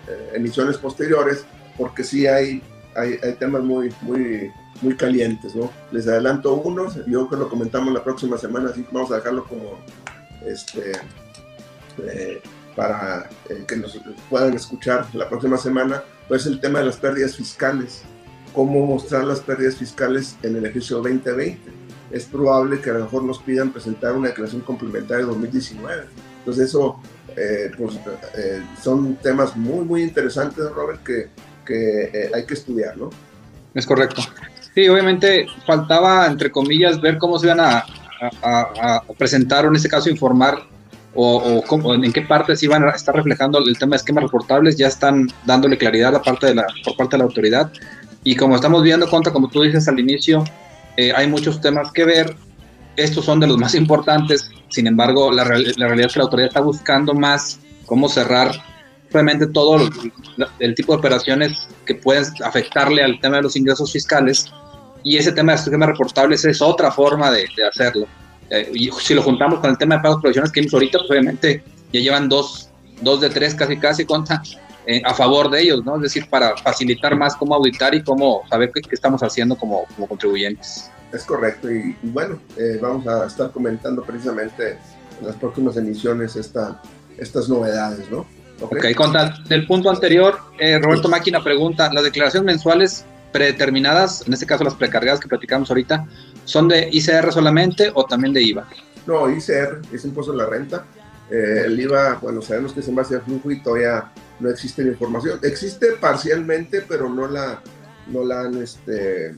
eh, 0.07 0.31
emisiones 0.33 0.77
posteriores, 0.77 1.45
porque 1.77 2.03
sí 2.03 2.27
hay, 2.27 2.61
hay, 2.95 3.17
hay, 3.23 3.33
temas 3.33 3.63
muy, 3.63 3.93
muy, 4.01 4.51
muy 4.81 4.95
calientes, 4.97 5.55
¿no? 5.55 5.71
Les 5.91 6.07
adelanto 6.07 6.53
uno, 6.55 6.87
yo 7.07 7.29
que 7.29 7.37
lo 7.37 7.47
comentamos 7.47 7.93
la 7.93 8.03
próxima 8.03 8.37
semana, 8.37 8.69
así 8.69 8.85
vamos 8.91 9.11
a 9.11 9.15
dejarlo 9.15 9.45
como 9.45 9.79
este, 10.45 10.91
eh, 11.99 12.41
para 12.75 13.29
eh, 13.49 13.63
que 13.67 13.75
nos 13.75 13.99
puedan 14.29 14.53
escuchar 14.53 15.07
la 15.13 15.29
próxima 15.29 15.57
semana, 15.57 16.03
pues 16.27 16.45
el 16.45 16.59
tema 16.59 16.79
de 16.79 16.85
las 16.85 16.97
pérdidas 16.97 17.35
fiscales, 17.35 18.01
cómo 18.53 18.85
mostrar 18.85 19.23
las 19.23 19.39
pérdidas 19.39 19.75
fiscales 19.75 20.35
en 20.43 20.55
el 20.55 20.65
ejercicio 20.65 20.97
2020 20.97 21.83
es 22.13 22.25
probable 22.25 22.79
que 22.79 22.91
a 22.91 22.93
lo 22.93 22.99
mejor 23.01 23.23
nos 23.23 23.39
pidan 23.39 23.71
presentar 23.71 24.13
una 24.13 24.27
declaración 24.27 24.61
complementaria 24.61 25.25
de 25.25 25.31
2019. 25.31 26.03
Entonces 26.39 26.69
eso, 26.69 26.99
eh, 27.35 27.71
pues, 27.75 27.95
eh, 28.37 28.61
son 28.81 29.15
temas 29.15 29.57
muy, 29.57 29.83
muy 29.83 30.03
interesantes, 30.03 30.63
Robert, 30.71 31.03
que, 31.03 31.29
que 31.65 32.03
eh, 32.03 32.31
hay 32.33 32.45
que 32.45 32.53
estudiar, 32.53 32.95
¿no? 32.97 33.09
Es 33.73 33.87
correcto. 33.87 34.21
Sí, 34.75 34.87
obviamente 34.87 35.47
faltaba, 35.65 36.27
entre 36.27 36.51
comillas, 36.51 37.01
ver 37.01 37.17
cómo 37.17 37.39
se 37.39 37.47
iban 37.47 37.59
a, 37.59 37.83
a, 38.43 39.03
presentar 39.17 39.65
o 39.65 39.69
en 39.69 39.75
este 39.75 39.89
caso 39.89 40.09
informar 40.09 40.67
o, 41.15 41.63
en 41.93 42.11
qué 42.11 42.21
parte 42.21 42.55
se 42.55 42.65
iban 42.65 42.83
a 42.83 42.91
estar 42.91 43.15
reflejando 43.15 43.59
el 43.59 43.77
tema 43.77 43.91
de 43.91 43.97
esquemas 43.97 44.23
reportables, 44.23 44.77
ya 44.77 44.87
están 44.87 45.27
dándole 45.45 45.77
claridad 45.77 46.09
a 46.09 46.13
la 46.13 46.21
parte 46.21 46.47
de 46.47 46.55
la, 46.55 46.65
por 46.83 46.95
parte 46.95 47.15
de 47.15 47.19
la 47.19 47.25
autoridad. 47.25 47.71
Y 48.23 48.35
como 48.35 48.55
estamos 48.55 48.83
viendo, 48.83 49.09
contra, 49.09 49.31
como 49.31 49.49
tú 49.49 49.61
dices 49.61 49.87
al 49.87 49.99
inicio, 49.99 50.43
eh, 50.97 51.11
hay 51.15 51.27
muchos 51.27 51.61
temas 51.61 51.91
que 51.91 52.05
ver. 52.05 52.35
Estos 52.95 53.25
son 53.25 53.39
de 53.39 53.47
los 53.47 53.57
más 53.57 53.75
importantes. 53.75 54.49
Sin 54.69 54.87
embargo, 54.87 55.31
la, 55.31 55.43
la 55.43 55.87
realidad 55.87 56.07
es 56.07 56.13
que 56.13 56.19
la 56.19 56.25
autoridad 56.25 56.47
está 56.47 56.61
buscando 56.61 57.13
más 57.13 57.59
cómo 57.85 58.07
cerrar 58.09 58.51
realmente 59.13 59.47
todo 59.47 59.77
el, 60.59 60.75
tipo 60.75 60.93
de 60.93 60.99
operaciones 60.99 61.67
que 61.85 61.95
pueden 61.95 62.25
afectarle 62.43 63.03
al 63.03 63.19
tema 63.19 63.37
de 63.37 63.43
los 63.43 63.55
ingresos 63.55 63.91
fiscales. 63.91 64.51
Y 65.03 65.17
ese 65.17 65.31
tema 65.31 65.53
de 65.53 65.59
esquemas 65.59 65.89
reportables 65.89 66.43
es 66.45 66.61
otra 66.61 66.91
forma 66.91 67.31
de, 67.31 67.47
hacerlo. 67.69 68.07
Eh, 68.53 68.69
y 68.71 68.91
si 68.91 69.15
lo 69.15 69.23
juntamos 69.23 69.59
con 69.59 69.71
el 69.71 69.77
tema 69.79 69.95
de 69.95 70.01
pagos 70.01 70.21
provisionales 70.21 70.51
que 70.51 70.61
vimos 70.61 70.75
ahorita, 70.75 70.99
pues 70.99 71.09
obviamente 71.09 71.63
ya 71.91 71.99
llevan 71.99 72.29
dos, 72.29 72.69
dos 73.01 73.19
de 73.19 73.31
tres 73.31 73.55
casi 73.55 73.77
casi 73.77 74.05
contra, 74.05 74.43
eh, 74.85 75.01
a 75.03 75.13
favor 75.15 75.49
de 75.49 75.61
ellos, 75.61 75.83
¿no? 75.83 75.95
Es 75.95 76.03
decir, 76.03 76.29
para 76.29 76.55
facilitar 76.57 77.15
más 77.15 77.35
cómo 77.35 77.55
auditar 77.55 77.95
y 77.95 78.03
cómo 78.03 78.43
saber 78.47 78.71
qué, 78.71 78.81
estamos 78.91 79.23
haciendo 79.23 79.55
como, 79.55 79.85
como, 79.95 80.07
contribuyentes. 80.07 80.91
Es 81.11 81.23
correcto, 81.23 81.71
y, 81.71 81.95
bueno, 82.03 82.39
eh, 82.55 82.77
vamos 82.79 83.07
a 83.07 83.25
estar 83.25 83.49
comentando 83.51 84.03
precisamente 84.03 84.77
en 85.19 85.27
las 85.27 85.35
próximas 85.37 85.75
emisiones 85.77 86.35
esta, 86.35 86.79
estas 87.17 87.49
novedades, 87.49 88.09
¿no? 88.11 88.27
Ok, 88.61 88.93
con 88.95 89.13
del 89.47 89.65
punto 89.65 89.89
anterior, 89.89 90.37
eh, 90.59 90.77
Roberto 90.77 91.09
Máquina 91.09 91.43
pregunta, 91.43 91.91
¿las 91.91 92.03
declaraciones 92.03 92.45
mensuales 92.45 93.05
predeterminadas, 93.31 94.25
en 94.27 94.33
este 94.33 94.45
caso 94.45 94.63
las 94.63 94.75
precargadas 94.75 95.19
que 95.19 95.27
platicamos 95.27 95.69
ahorita, 95.69 96.05
son 96.45 96.67
de 96.67 96.89
ICR 96.91 97.31
solamente 97.31 97.91
o 97.93 98.05
también 98.05 98.33
de 98.33 98.41
IVA? 98.41 98.67
No, 99.05 99.29
ICR 99.29 99.81
es 99.91 100.05
impuesto 100.05 100.33
a 100.33 100.35
la 100.35 100.45
renta. 100.45 100.85
el 101.29 101.79
IVA, 101.79 102.19
bueno, 102.21 102.41
sabemos 102.41 102.73
que 102.73 102.81
es 102.81 102.87
en 102.87 102.95
base 102.95 103.15
al 103.15 103.21
flujo 103.21 103.51
y 103.51 103.61
todavía 103.61 104.11
no 104.39 104.49
existe 104.49 104.83
la 104.83 104.91
información. 104.91 105.39
Existe 105.41 105.93
parcialmente, 105.99 106.83
pero 106.87 107.09
no 107.09 107.27
la, 107.27 107.61
no 108.07 108.23
la 108.23 108.41
han 108.41 108.61
este, 108.61 109.35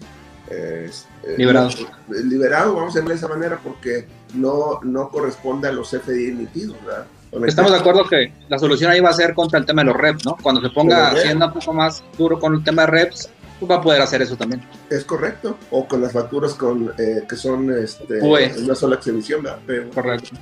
eh, 0.49 0.91
liberado. 1.37 1.69
liberado, 2.07 2.75
vamos 2.75 2.95
a 2.95 2.99
decirlo 2.99 3.09
de 3.09 3.15
esa 3.15 3.27
manera, 3.27 3.59
porque 3.63 4.07
no, 4.33 4.79
no 4.83 5.09
corresponde 5.09 5.67
a 5.67 5.71
los 5.71 5.89
CFDI 5.89 6.29
emitidos, 6.29 6.77
¿verdad? 6.85 7.05
Estamos 7.45 7.71
de 7.71 7.77
acuerdo 7.77 8.05
que 8.07 8.31
la 8.47 8.57
solución 8.57 8.91
ahí 8.91 9.01
va 9.01 9.09
a 9.09 9.13
ser 9.13 9.33
contra 9.33 9.59
el 9.59 9.65
tema 9.65 9.81
de 9.81 9.87
los 9.87 9.97
reps, 9.97 10.25
¿no? 10.25 10.37
Cuando 10.41 10.61
se 10.61 10.69
ponga 10.69 11.09
Hacienda 11.09 11.47
un 11.47 11.53
poco 11.53 11.73
más 11.73 12.03
duro 12.17 12.39
con 12.39 12.53
el 12.55 12.63
tema 12.63 12.83
de 12.83 12.87
reps, 12.87 13.29
pues 13.59 13.71
va 13.71 13.75
a 13.75 13.81
poder 13.81 14.01
hacer 14.01 14.21
eso 14.21 14.35
también. 14.35 14.61
Es 14.89 15.03
correcto. 15.03 15.57
O 15.71 15.87
con 15.87 16.01
las 16.01 16.13
facturas 16.13 16.53
con, 16.53 16.91
eh, 16.97 17.23
que 17.27 17.35
son 17.35 17.71
este, 17.77 18.21
una 18.21 18.75
sola 18.75 18.95
exhibición, 18.95 19.45
correcto. 19.93 20.35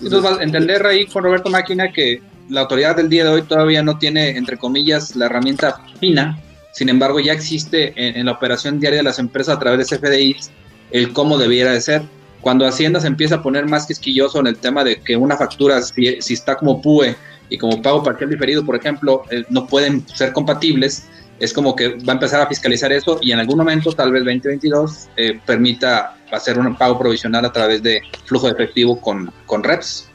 Entonces, 0.00 0.40
entender 0.40 0.86
ahí 0.86 1.06
con 1.06 1.24
Roberto 1.24 1.50
Máquina 1.50 1.92
que 1.92 2.22
la 2.48 2.62
autoridad 2.62 2.96
del 2.96 3.08
día 3.08 3.24
de 3.24 3.30
hoy 3.30 3.42
todavía 3.42 3.82
no 3.82 3.98
tiene, 3.98 4.30
entre 4.36 4.58
comillas, 4.58 5.14
la 5.14 5.26
herramienta 5.26 5.80
fina, 6.00 6.38
sin 6.72 6.88
embargo 6.88 7.20
ya 7.20 7.32
existe 7.32 7.92
en, 7.96 8.26
la 8.26 8.32
operación 8.32 8.80
diaria 8.80 8.98
de 8.98 9.02
las 9.04 9.18
empresas 9.18 9.56
a 9.56 9.58
través 9.58 9.88
de 9.88 9.96
CFDIs 9.96 10.50
el 10.90 11.12
cómo 11.12 11.38
debiera 11.38 11.72
de 11.72 11.80
ser. 11.80 12.02
Cuando 12.40 12.66
Hacienda 12.66 13.00
se 13.00 13.06
empieza 13.06 13.36
a 13.36 13.42
poner 13.42 13.66
más 13.66 13.86
quisquilloso 13.86 14.40
en 14.40 14.46
el 14.46 14.56
tema 14.56 14.82
de 14.82 15.00
que 15.00 15.16
una 15.16 15.36
factura, 15.36 15.82
si, 15.82 16.06
está 16.06 16.56
como 16.56 16.80
PUE 16.80 17.16
y 17.50 17.58
como 17.58 17.82
pago 17.82 18.02
parcial 18.02 18.30
diferido, 18.30 18.64
por 18.64 18.76
ejemplo, 18.76 19.22
eh, 19.30 19.44
no 19.50 19.66
pueden 19.66 20.06
ser 20.08 20.32
compatibles, 20.32 21.06
es 21.40 21.52
como 21.52 21.74
que 21.74 21.88
va 21.88 22.12
a 22.12 22.16
empezar 22.16 22.40
a 22.40 22.46
fiscalizar 22.46 22.92
eso 22.92 23.18
y 23.20 23.32
en 23.32 23.40
algún 23.40 23.56
momento, 23.56 23.92
tal 23.92 24.12
vez 24.12 24.24
2022, 24.24 25.08
eh, 25.16 25.40
permita 25.44 26.16
hacer 26.30 26.58
un 26.58 26.76
pago 26.76 26.98
provisional 26.98 27.44
a 27.46 27.52
través 27.52 27.82
de 27.82 28.02
flujo 28.26 28.46
de 28.46 28.52
efectivo 28.52 29.00
con, 29.00 29.32
con 29.46 29.64
reps. 29.64 30.08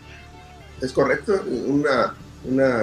Es 0.81 0.93
correcto, 0.93 1.43
una, 1.67 2.13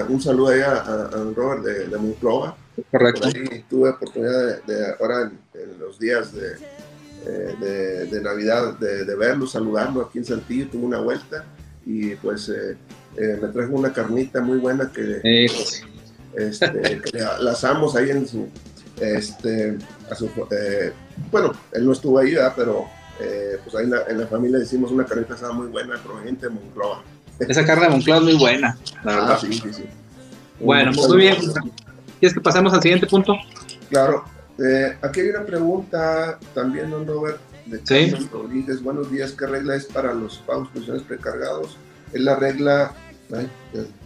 un 0.09 0.21
saludo 0.21 0.49
ahí 0.49 0.59
a, 0.59 1.09
Robert 1.35 1.63
de, 1.63 1.87
de 1.87 1.97
Monclova. 1.97 2.57
Correcto. 2.91 3.29
tuve 3.69 3.89
oportunidad 3.89 4.63
de, 4.63 4.95
ahora 4.99 5.31
en, 5.53 5.79
los 5.79 5.99
días 5.99 6.33
de, 6.33 6.53
eh, 7.25 8.07
de, 8.11 8.21
Navidad 8.21 8.77
de, 8.79 9.15
verlo, 9.15 9.47
saludarlo 9.47 10.01
aquí 10.01 10.17
en 10.17 10.25
Saltillo, 10.25 10.67
tuve 10.67 10.85
una 10.85 10.99
vuelta 10.99 11.45
y 11.85 12.15
pues 12.15 12.49
eh, 12.49 12.75
eh, 13.17 13.39
me 13.41 13.47
trajo 13.49 13.73
una 13.73 13.93
carnita 13.93 14.41
muy 14.41 14.57
buena 14.57 14.91
que, 14.91 15.47
este, 16.35 16.99
la 17.39 17.51
asamos 17.51 17.95
ahí 17.95 18.09
en 18.11 18.27
su, 18.27 18.47
este, 18.99 19.77
bueno, 21.31 21.51
él 21.71 21.85
no 21.85 21.93
estuvo 21.93 22.19
ahí, 22.19 22.35
pero 22.55 22.87
pues 23.63 23.75
ahí 23.75 23.89
en 24.09 24.17
la, 24.17 24.27
familia 24.27 24.59
hicimos 24.59 24.91
una 24.91 25.05
carnita 25.05 25.35
asada 25.35 25.53
muy 25.53 25.67
buena, 25.67 26.01
proveniente 26.01 26.47
de 26.47 26.53
Monclova. 26.53 27.03
Esa 27.39 27.65
carne 27.65 27.85
de 27.85 27.91
Moncloa 27.91 28.17
es 28.17 28.23
muy 28.23 28.37
buena, 28.37 28.77
la 29.03 29.15
verdad. 29.15 29.31
Ah, 29.33 29.37
sí, 29.39 29.53
sí, 29.53 29.73
sí. 29.73 29.83
Bueno, 30.59 30.91
pues 30.93 31.07
muy 31.09 31.17
bien. 31.17 31.35
¿Quieres 32.19 32.33
que 32.33 32.41
pasemos 32.41 32.73
al 32.73 32.81
siguiente 32.81 33.07
punto? 33.07 33.35
Claro. 33.89 34.23
Eh, 34.59 34.97
aquí 35.01 35.21
hay 35.21 35.29
una 35.29 35.45
pregunta 35.45 36.39
también, 36.53 36.91
don 36.91 37.07
Robert, 37.07 37.39
de 37.65 37.81
¿Sí? 37.83 38.15
Rodríguez. 38.31 38.81
Buenos 38.83 39.11
días, 39.11 39.31
¿qué 39.31 39.47
regla 39.47 39.75
es 39.75 39.85
para 39.85 40.13
los 40.13 40.37
pagos 40.39 40.69
provisionales 40.69 41.07
precargados? 41.07 41.77
Es 42.13 42.21
la 42.21 42.35
regla 42.35 42.93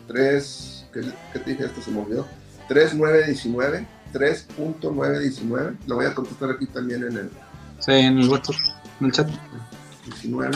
3, 0.07 0.76
¿qué, 1.33 1.39
te 1.39 1.51
dije? 1.51 1.65
Esto 1.65 1.81
se 1.81 1.91
me 1.91 2.01
olvidó. 2.01 2.25
3919, 2.67 3.87
3.919. 4.13 5.77
Lo 5.87 5.95
voy 5.95 6.05
a 6.05 6.13
contestar 6.13 6.51
aquí 6.51 6.65
también 6.67 7.03
en 7.03 7.17
el... 7.17 7.29
Sí, 7.79 7.91
en 7.91 8.17
el, 8.17 8.29
en 8.29 9.05
el 9.05 9.11
chat. 9.11 9.29
19, 10.05 10.51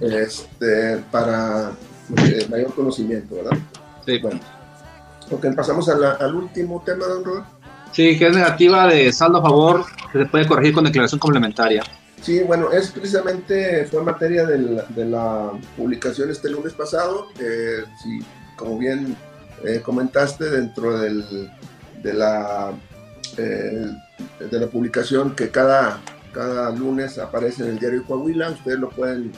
este, 0.00 0.98
para 1.10 1.72
eh, 2.16 2.46
mayor 2.48 2.74
conocimiento, 2.74 3.36
¿verdad? 3.36 3.58
Sí. 4.06 4.18
Bueno. 4.18 4.40
Ok, 5.30 5.46
pasamos 5.54 5.88
al 5.88 6.34
último 6.34 6.82
tema, 6.84 7.06
don 7.06 7.24
Robert. 7.24 7.46
Sí, 7.92 8.18
que 8.18 8.28
es 8.28 8.34
negativa 8.34 8.86
de 8.86 9.12
saldo 9.12 9.38
a 9.38 9.42
favor, 9.42 9.84
que 10.12 10.18
se 10.20 10.26
puede 10.26 10.46
corregir 10.46 10.74
con 10.74 10.84
declaración 10.84 11.18
complementaria. 11.18 11.82
Sí, 12.20 12.42
bueno, 12.42 12.70
es 12.70 12.90
precisamente, 12.90 13.86
fue 13.86 14.02
materia 14.02 14.44
de 14.44 14.58
la, 14.58 14.82
de 14.82 15.04
la 15.06 15.52
publicación 15.76 16.30
este 16.30 16.50
lunes 16.50 16.72
pasado. 16.74 17.28
Eh, 17.40 17.84
sí, 18.02 18.20
como 18.56 18.78
bien 18.78 19.16
eh, 19.64 19.80
comentaste, 19.82 20.48
dentro 20.50 20.98
del, 20.98 21.50
de, 22.02 22.14
la, 22.14 22.72
eh, 23.36 23.86
de 24.50 24.60
la 24.60 24.66
publicación 24.66 25.34
que 25.34 25.50
cada, 25.50 26.00
cada 26.32 26.70
lunes 26.70 27.18
aparece 27.18 27.62
en 27.64 27.70
el 27.70 27.78
diario 27.78 28.04
Coahuila, 28.04 28.50
ustedes 28.50 28.78
lo 28.78 28.90
pueden 28.90 29.32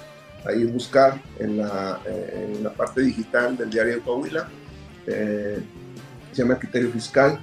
ahí 0.45 0.65
buscar 0.65 1.21
en 1.39 1.59
la, 1.59 2.01
en 2.07 2.65
la 2.65 2.73
parte 2.73 3.01
digital 3.01 3.57
del 3.57 3.71
diario 3.71 4.03
Coahuila. 4.03 4.49
se 5.07 5.63
llama 6.33 6.59
Criterio 6.59 6.91
Fiscal 6.91 7.39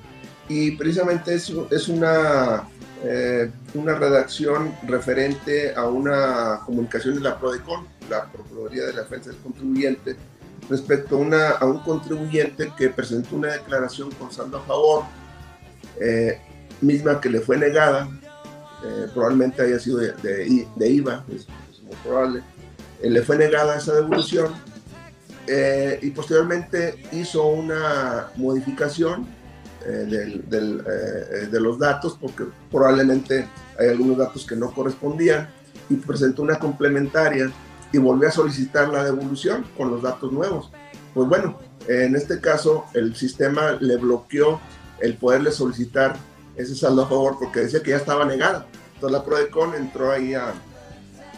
y 0.50 0.72
precisamente 0.72 1.34
es, 1.34 1.54
es 1.72 1.88
una 1.88 2.68
eh, 3.02 3.50
una 3.76 3.96
redacción 3.96 4.76
referente 4.86 5.74
a 5.74 5.88
una 5.88 6.60
comunicación 6.66 7.16
de 7.16 7.22
la 7.22 7.40
PRODECON, 7.40 7.88
la 8.10 8.26
Procuraduría 8.26 8.88
de 8.88 8.94
la 8.94 9.04
Defensa 9.04 9.30
del 9.30 9.40
Contribuyente, 9.40 10.18
respecto 10.70 11.16
a, 11.16 11.20
una, 11.20 11.50
a 11.50 11.66
un 11.66 11.80
contribuyente 11.80 12.72
que 12.78 12.90
presentó 12.90 13.36
una 13.36 13.54
declaración 13.54 14.12
con 14.12 14.32
saldo 14.32 14.58
a 14.58 14.62
favor, 14.62 15.04
eh, 16.00 16.40
misma 16.82 17.20
que 17.20 17.30
le 17.30 17.42
fue 17.42 17.58
negada, 17.58 18.08
eh, 18.86 19.08
probablemente 19.14 19.62
haya 19.62 19.80
sido 19.80 19.98
de, 19.98 20.14
de, 20.76 20.90
IVA, 20.90 21.26
es, 21.34 21.48
muy 21.84 21.96
probable, 22.04 22.44
le 23.02 23.22
fue 23.24 23.38
negada 23.38 23.78
esa 23.78 23.96
devolución 23.96 24.54
y 26.02 26.12
posteriormente 26.12 27.04
hizo 27.12 27.44
una 27.48 28.28
modificación 28.36 29.28
eh, 29.86 30.42
del, 30.50 30.84
eh, 30.86 31.48
de 31.50 31.60
los 31.62 31.80
datos, 31.80 32.18
porque 32.20 32.44
probablemente 32.70 33.48
hay 33.80 33.88
algunos 33.88 34.18
datos 34.18 34.46
que 34.46 34.54
no 34.54 34.74
correspondían, 34.74 35.48
y 35.90 35.96
presentó 35.96 36.42
una 36.42 36.60
complementaria 36.60 37.50
y 37.92 37.98
volvió 37.98 38.28
a 38.28 38.32
solicitar 38.32 38.90
la 38.90 39.04
devolución 39.04 39.66
con 39.78 39.92
los 39.92 40.02
datos 40.02 40.32
nuevos. 40.32 40.72
Pues 41.14 41.28
bueno, 41.28 41.58
en 41.88 42.16
este 42.16 42.40
caso 42.40 42.86
el 42.94 43.16
sistema 43.16 43.78
le 43.80 43.98
bloqueó 43.98 44.60
el 45.00 45.16
poderle 45.16 45.52
solicitar 45.52 46.16
ese 46.56 46.76
saldo 46.76 47.04
a 47.04 47.08
favor 47.08 47.38
porque 47.40 47.62
decía 47.62 47.82
que 47.82 47.92
ya 47.92 47.98
estaba 47.98 48.26
negada. 48.26 48.68
Entonces 48.96 49.18
la 49.18 49.24
PRODECON 49.24 49.76
entró 49.76 50.12
ahí 50.12 50.34
a, 50.34 50.54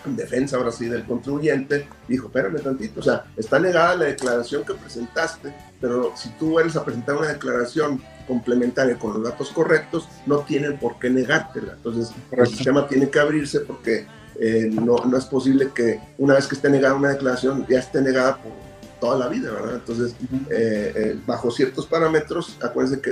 en 0.05 0.15
defensa 0.15 0.57
ahora 0.57 0.71
sí 0.71 0.87
del 0.87 1.05
contribuyente, 1.05 1.87
dijo, 2.07 2.27
espérame 2.27 2.59
tantito, 2.59 2.99
o 2.99 3.03
sea, 3.03 3.25
está 3.37 3.59
negada 3.59 3.95
la 3.95 4.05
declaración 4.05 4.63
que 4.63 4.73
presentaste, 4.73 5.53
pero 5.79 6.11
si 6.15 6.29
tú 6.31 6.59
eres 6.59 6.75
a 6.75 6.83
presentar 6.83 7.15
una 7.17 7.27
declaración 7.27 8.01
complementaria 8.27 8.97
con 8.97 9.13
los 9.13 9.23
datos 9.23 9.51
correctos, 9.51 10.07
no 10.25 10.39
tienen 10.39 10.77
por 10.77 10.97
qué 10.99 11.09
negártela. 11.09 11.73
Entonces, 11.73 12.11
el 12.31 12.47
sistema 12.47 12.87
tiene 12.87 13.09
que 13.09 13.19
abrirse 13.19 13.59
porque 13.61 14.07
eh, 14.39 14.69
no, 14.71 14.97
no, 15.05 15.17
es 15.17 15.25
posible 15.25 15.71
que 15.73 15.99
una 16.17 16.35
vez 16.35 16.47
que 16.47 16.55
esté 16.55 16.69
negada 16.69 16.95
una 16.95 17.09
declaración 17.09 17.65
ya 17.67 17.79
esté 17.79 18.01
negada 18.01 18.37
por 18.37 18.51
toda 18.99 19.17
la 19.17 19.27
vida, 19.27 19.51
¿verdad? 19.51 19.75
Entonces, 19.75 20.15
eh, 20.49 20.93
eh, 20.95 21.19
bajo 21.25 21.49
ciertos 21.51 21.87
parámetros, 21.87 22.57
acuérdense 22.61 23.01
que 23.01 23.11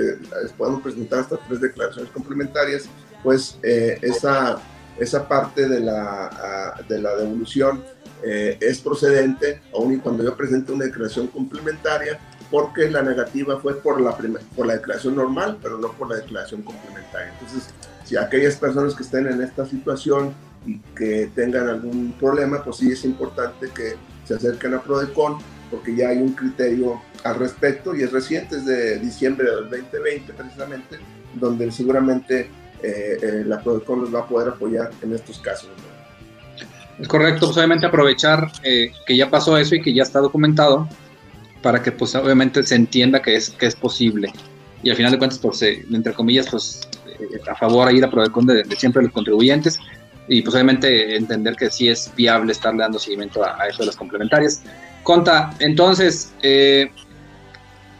podemos 0.56 0.82
presentar 0.82 1.20
hasta 1.20 1.36
tres 1.36 1.60
declaraciones 1.60 2.10
complementarias, 2.12 2.84
pues 3.22 3.58
esa, 3.62 4.58
esa 4.98 5.28
parte 5.28 5.68
de 5.68 5.80
la, 5.80 6.30
ah, 6.32 6.80
de 6.88 7.00
la 7.00 7.16
devolución 7.16 7.82
es 8.22 8.80
procedente, 8.80 9.62
aun 9.74 9.94
y 9.94 9.98
cuando 9.98 10.22
yo 10.22 10.36
presente 10.36 10.72
una 10.72 10.84
declaración 10.84 11.26
complementaria, 11.26 12.18
porque 12.50 12.90
la 12.90 13.02
negativa 13.02 13.58
fue 13.60 13.74
por 13.74 14.00
la, 14.00 14.16
por 14.56 14.66
la 14.66 14.74
declaración 14.74 15.16
normal, 15.16 15.58
pero 15.62 15.78
no 15.78 15.92
por 15.92 16.10
la 16.10 16.16
declaración 16.16 16.62
complementaria. 16.62 17.32
Entonces, 17.32 17.70
si 18.04 18.16
aquellas 18.16 18.56
personas 18.56 18.94
que 18.94 19.04
estén 19.04 19.26
en 19.28 19.40
esta 19.40 19.64
situación 19.64 20.34
y 20.66 20.78
que 20.96 21.30
tengan 21.34 21.68
algún 21.68 22.12
problema, 22.12 22.62
pues 22.62 22.76
sí 22.76 22.92
es 22.92 23.04
importante 23.04 23.68
que 23.74 23.94
se 24.24 24.34
acerquen 24.34 24.74
a 24.74 24.82
Prodecon, 24.82 25.38
porque 25.70 25.94
ya 25.94 26.08
hay 26.08 26.18
un 26.18 26.32
criterio 26.32 27.00
al 27.24 27.36
respecto 27.36 27.94
y 27.94 28.02
es 28.02 28.12
reciente, 28.12 28.56
es 28.56 28.66
de 28.66 28.98
diciembre 28.98 29.46
del 29.46 29.70
2020 29.70 30.32
precisamente, 30.32 30.98
donde 31.34 31.70
seguramente 31.70 32.50
eh, 32.82 33.18
eh, 33.22 33.42
la 33.46 33.62
Prodecon 33.62 34.02
los 34.02 34.14
va 34.14 34.20
a 34.20 34.26
poder 34.26 34.48
apoyar 34.48 34.90
en 35.02 35.14
estos 35.14 35.38
casos. 35.38 35.70
Es 36.98 37.08
correcto, 37.08 37.46
pues 37.46 37.56
obviamente 37.56 37.86
aprovechar 37.86 38.52
eh, 38.62 38.92
que 39.06 39.16
ya 39.16 39.30
pasó 39.30 39.56
eso 39.56 39.74
y 39.74 39.80
que 39.80 39.94
ya 39.94 40.02
está 40.02 40.20
documentado 40.20 40.86
para 41.62 41.82
que 41.82 41.92
pues 41.92 42.14
obviamente 42.14 42.62
se 42.62 42.74
entienda 42.74 43.22
que 43.22 43.36
es, 43.36 43.50
que 43.50 43.66
es 43.66 43.74
posible. 43.74 44.32
Y 44.82 44.90
al 44.90 44.96
final 44.96 45.12
de 45.12 45.18
cuentas, 45.18 45.38
pues, 45.38 45.62
entre 45.62 46.12
comillas, 46.12 46.48
pues 46.50 46.88
eh, 47.06 47.40
a 47.50 47.54
favor 47.54 47.88
a 47.88 47.92
ir 47.92 48.04
a 48.04 48.10
Prodecon 48.10 48.46
de, 48.46 48.62
de, 48.64 48.76
siempre 48.76 49.02
los 49.02 49.12
contribuyentes 49.12 49.78
y 50.30 50.42
pues 50.42 50.54
obviamente 50.54 51.16
entender 51.16 51.56
que 51.56 51.68
sí 51.70 51.88
es 51.88 52.08
viable 52.14 52.52
estarle 52.52 52.82
dando 52.82 53.00
seguimiento 53.00 53.44
a, 53.44 53.66
eso 53.66 53.78
de 53.80 53.86
las 53.86 53.96
complementarias. 53.96 54.62
Conta, 55.02 55.52
entonces, 55.58 56.32
eh, 56.40 56.88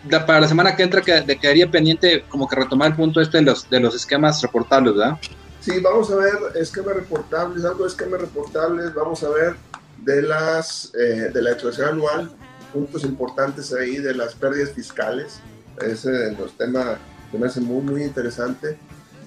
para 0.09 0.40
la 0.40 0.47
semana 0.47 0.77
que 0.77 0.85
entra 0.85 1.03
que, 1.03 1.25
quedaría 1.40 1.69
pendiente 1.69 2.23
como 2.29 2.49
que 2.49 2.55
retomar 2.55 2.93
el 2.93 2.97
punto 2.97 3.21
este 3.21 3.38
de 3.38 3.43
los, 3.43 3.69
de 3.69 3.81
los 3.81 3.97
esquemas 3.97 4.40
reportables, 4.43 4.95
¿verdad? 4.95 5.19
Sí, 5.61 5.81
vamos 5.81 6.09
a 6.12 6.16
ver 6.16 6.35
esquemas 6.55 6.95
reportables, 6.95 7.64
algo 7.64 7.83
de 7.83 7.90
esquemas 7.90 8.21
reportables, 8.21 8.95
vamos 8.95 9.25
a 9.25 9.29
ver 9.31 9.57
de 9.99 10.23
las 10.23 10.93
eh, 10.95 11.31
de 11.35 11.43
la 11.43 11.51
declaración 11.51 11.88
anual 11.88 12.31
puntos 12.73 13.03
importantes 13.03 13.73
ahí 13.75 13.97
de 13.97 14.14
las 14.14 14.37
pérdidas 14.37 14.71
fiscales. 14.71 15.40
Ese 15.83 16.37
temas 16.57 16.97
que 17.33 17.38
me 17.38 17.49
hace 17.49 17.61
muy, 17.61 17.83
muy 17.83 18.05
interesante. 18.05 18.79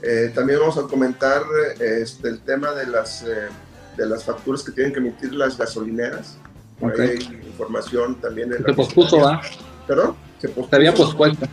Eh, 0.03 0.31
también 0.35 0.59
vamos 0.59 0.77
a 0.77 0.81
comentar 0.81 1.43
este, 1.79 2.27
el 2.27 2.41
tema 2.41 2.71
de 2.73 2.87
las, 2.87 3.23
eh, 3.23 3.47
de 3.95 4.05
las 4.05 4.25
facturas 4.25 4.61
que 4.61 4.73
tienen 4.73 4.91
que 4.91 4.99
emitir 4.99 5.33
las 5.33 5.57
gasolineras. 5.57 6.37
hay 6.81 7.41
información 7.45 8.19
también. 8.19 8.51
En 8.51 8.65
se 8.65 8.73
pospuso, 8.73 9.19
¿va? 9.21 9.41
¿Perdón? 9.87 10.15
Se 10.39 10.49
pospuso. 10.49 10.75
había 10.75 10.93
pospuesto. 10.93 11.45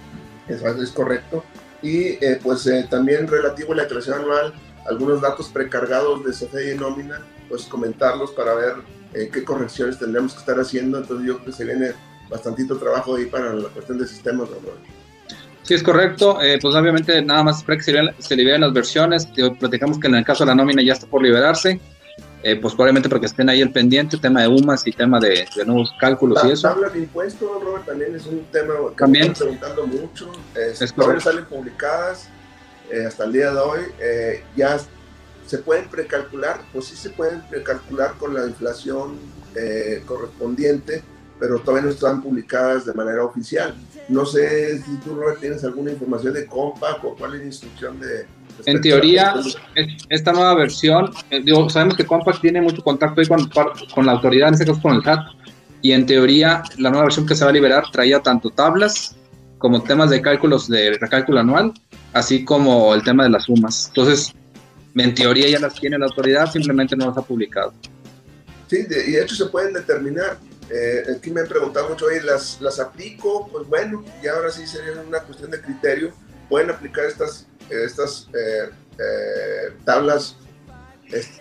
Eso 0.49 0.83
es 0.83 0.91
correcto. 0.91 1.45
Y 1.81 2.25
eh, 2.25 2.41
pues 2.43 2.69
también 2.91 3.29
relativo 3.29 3.73
a 3.73 3.77
la 3.77 3.83
declaración 3.83 4.21
anual, 4.21 4.53
algunos 4.87 5.21
datos 5.21 5.49
precargados 5.49 6.25
de 6.25 6.33
CFE 6.33 6.75
y 6.75 6.77
nómina, 6.77 7.21
pues 7.49 7.65
comentarlos 7.65 8.33
para 8.33 8.55
ver 8.55 8.75
eh, 9.15 9.31
qué 9.33 9.45
correcciones 9.45 9.99
tendremos 9.99 10.33
que 10.33 10.41
estar 10.41 10.59
haciendo. 10.59 10.99
Entonces 10.99 11.27
yo 11.27 11.35
creo 11.35 11.47
que 11.47 11.53
se 11.53 11.65
viene 11.65 11.93
bastantito 12.29 12.77
trabajo 12.79 13.15
ahí 13.15 13.27
para 13.27 13.55
la 13.55 13.69
cuestión 13.69 13.99
de 13.99 14.07
sistemas. 14.07 14.49
Sí, 15.71 15.75
es 15.75 15.85
correcto. 15.85 16.43
Eh, 16.43 16.59
pues 16.61 16.75
obviamente 16.75 17.23
nada 17.23 17.45
más 17.45 17.59
espera 17.59 17.79
que 17.79 18.13
se 18.19 18.35
liberen, 18.35 18.63
las 18.63 18.73
versiones. 18.73 19.29
platicamos 19.57 20.01
que 20.01 20.09
en 20.09 20.17
el 20.17 20.25
caso 20.25 20.43
de 20.43 20.49
la 20.49 20.57
nómina 20.57 20.83
ya 20.83 20.95
está 20.95 21.07
por 21.07 21.23
liberarse. 21.23 21.81
Eh, 22.43 22.57
pues 22.57 22.75
probablemente 22.75 23.09
porque 23.09 23.27
estén 23.27 23.49
ahí 23.49 23.61
el 23.61 23.71
pendiente, 23.71 24.19
tema 24.19 24.43
de 24.43 24.49
UMAS 24.49 24.85
y 24.89 24.91
tema 24.91 25.21
de, 25.21 25.47
nuevos 25.67 25.95
cálculos 26.01 26.45
y 26.45 26.51
eso. 26.51 26.67
Tabla 26.67 26.89
de 26.89 26.99
impuestos, 26.99 27.63
Robert, 27.63 27.87
también 27.87 28.17
es 28.17 28.27
un 28.27 28.43
tema 28.51 28.75
que 28.89 28.97
también. 28.97 29.27
me 29.27 29.33
están 29.33 29.47
preguntando 29.47 29.87
mucho. 29.87 30.33
es 30.57 31.23
salen 31.23 31.45
publicadas 31.45 32.29
hasta 33.07 33.25
el 33.27 33.33
día 33.33 33.53
de 33.53 33.61
hoy. 33.61 33.81
ya 34.57 34.77
¿Se 35.47 35.59
pueden 35.59 35.89
precalcular? 35.89 36.63
Pues 36.73 36.87
sí 36.87 36.97
se 36.97 37.11
pueden 37.11 37.43
precalcular 37.43 38.15
con 38.19 38.35
la 38.35 38.45
inflación 38.45 39.21
eh, 39.55 40.03
correspondiente, 40.05 41.05
pero 41.39 41.61
todavía 41.61 41.87
no 41.87 41.91
están 41.91 42.21
publicadas 42.21 42.87
de 42.87 42.93
manera 42.93 43.25
oficial. 43.25 43.77
No 44.11 44.27
sé 44.27 44.79
si 44.83 44.97
tú, 45.05 45.15
Robert, 45.15 45.39
tienes 45.39 45.63
alguna 45.63 45.93
información 45.93 46.35
de 46.35 46.45
Compac 46.47 47.05
o 47.05 47.15
cuál 47.15 47.35
es 47.35 47.41
la 47.41 47.47
instrucción 47.47 48.01
de... 48.01 48.27
En 48.67 48.81
teoría, 48.81 49.35
esta 50.09 50.33
nueva 50.33 50.55
versión, 50.55 51.13
eh, 51.31 51.41
digo, 51.43 51.71
sabemos 51.71 51.97
que 51.97 52.05
Compact 52.05 52.41
tiene 52.41 52.61
mucho 52.61 52.83
contacto 52.83 53.21
ahí 53.21 53.29
con, 53.29 53.49
con 53.95 54.05
la 54.05 54.13
autoridad, 54.13 54.49
en 54.49 54.55
este 54.55 54.67
caso 54.67 54.83
con 54.83 54.97
el 54.97 55.05
SAT, 55.05 55.21
y 55.81 55.93
en 55.93 56.05
teoría 56.07 56.63
la 56.79 56.91
nueva 56.91 57.05
versión 57.05 57.25
que 57.25 57.37
se 57.37 57.45
va 57.45 57.51
a 57.51 57.55
liberar 57.55 57.85
traía 57.93 58.21
tanto 58.21 58.51
tablas 58.51 59.17
como 59.59 59.83
temas 59.83 60.11
de 60.11 60.21
cálculos 60.21 60.69
de 60.69 60.99
recálculo 60.99 61.39
anual, 61.39 61.73
así 62.13 62.45
como 62.45 62.93
el 62.95 63.05
tema 63.05 63.23
de 63.23 63.31
las 63.31 63.45
sumas. 63.45 63.87
Entonces, 63.89 64.35
en 64.97 65.15
teoría 65.15 65.49
ya 65.49 65.61
las 65.61 65.75
tiene 65.75 65.99
la 65.99 66.07
autoridad, 66.07 66.51
simplemente 66.51 66.97
no 66.97 67.07
las 67.07 67.17
ha 67.17 67.23
publicado. 67.23 67.73
Sí, 68.67 68.79
y 68.89 69.13
de 69.13 69.23
hecho 69.23 69.37
se 69.37 69.47
pueden 69.47 69.73
determinar. 69.73 70.39
Eh, 70.71 71.05
aquí 71.17 71.31
me 71.31 71.41
han 71.41 71.49
preguntado 71.49 71.89
mucho, 71.89 72.07
oye, 72.07 72.23
¿las, 72.23 72.61
¿las 72.61 72.79
aplico? 72.79 73.49
Pues 73.51 73.67
bueno, 73.69 74.05
y 74.23 74.29
ahora 74.29 74.51
sí 74.51 74.67
sería 74.67 74.93
una 75.07 75.21
cuestión 75.21 75.51
de 75.51 75.61
criterio. 75.61 76.13
Pueden 76.49 76.71
aplicar 76.71 77.07
estas, 77.07 77.47
estas 77.69 78.29
eh, 78.35 78.71
eh, 78.99 79.75
tablas, 79.85 80.37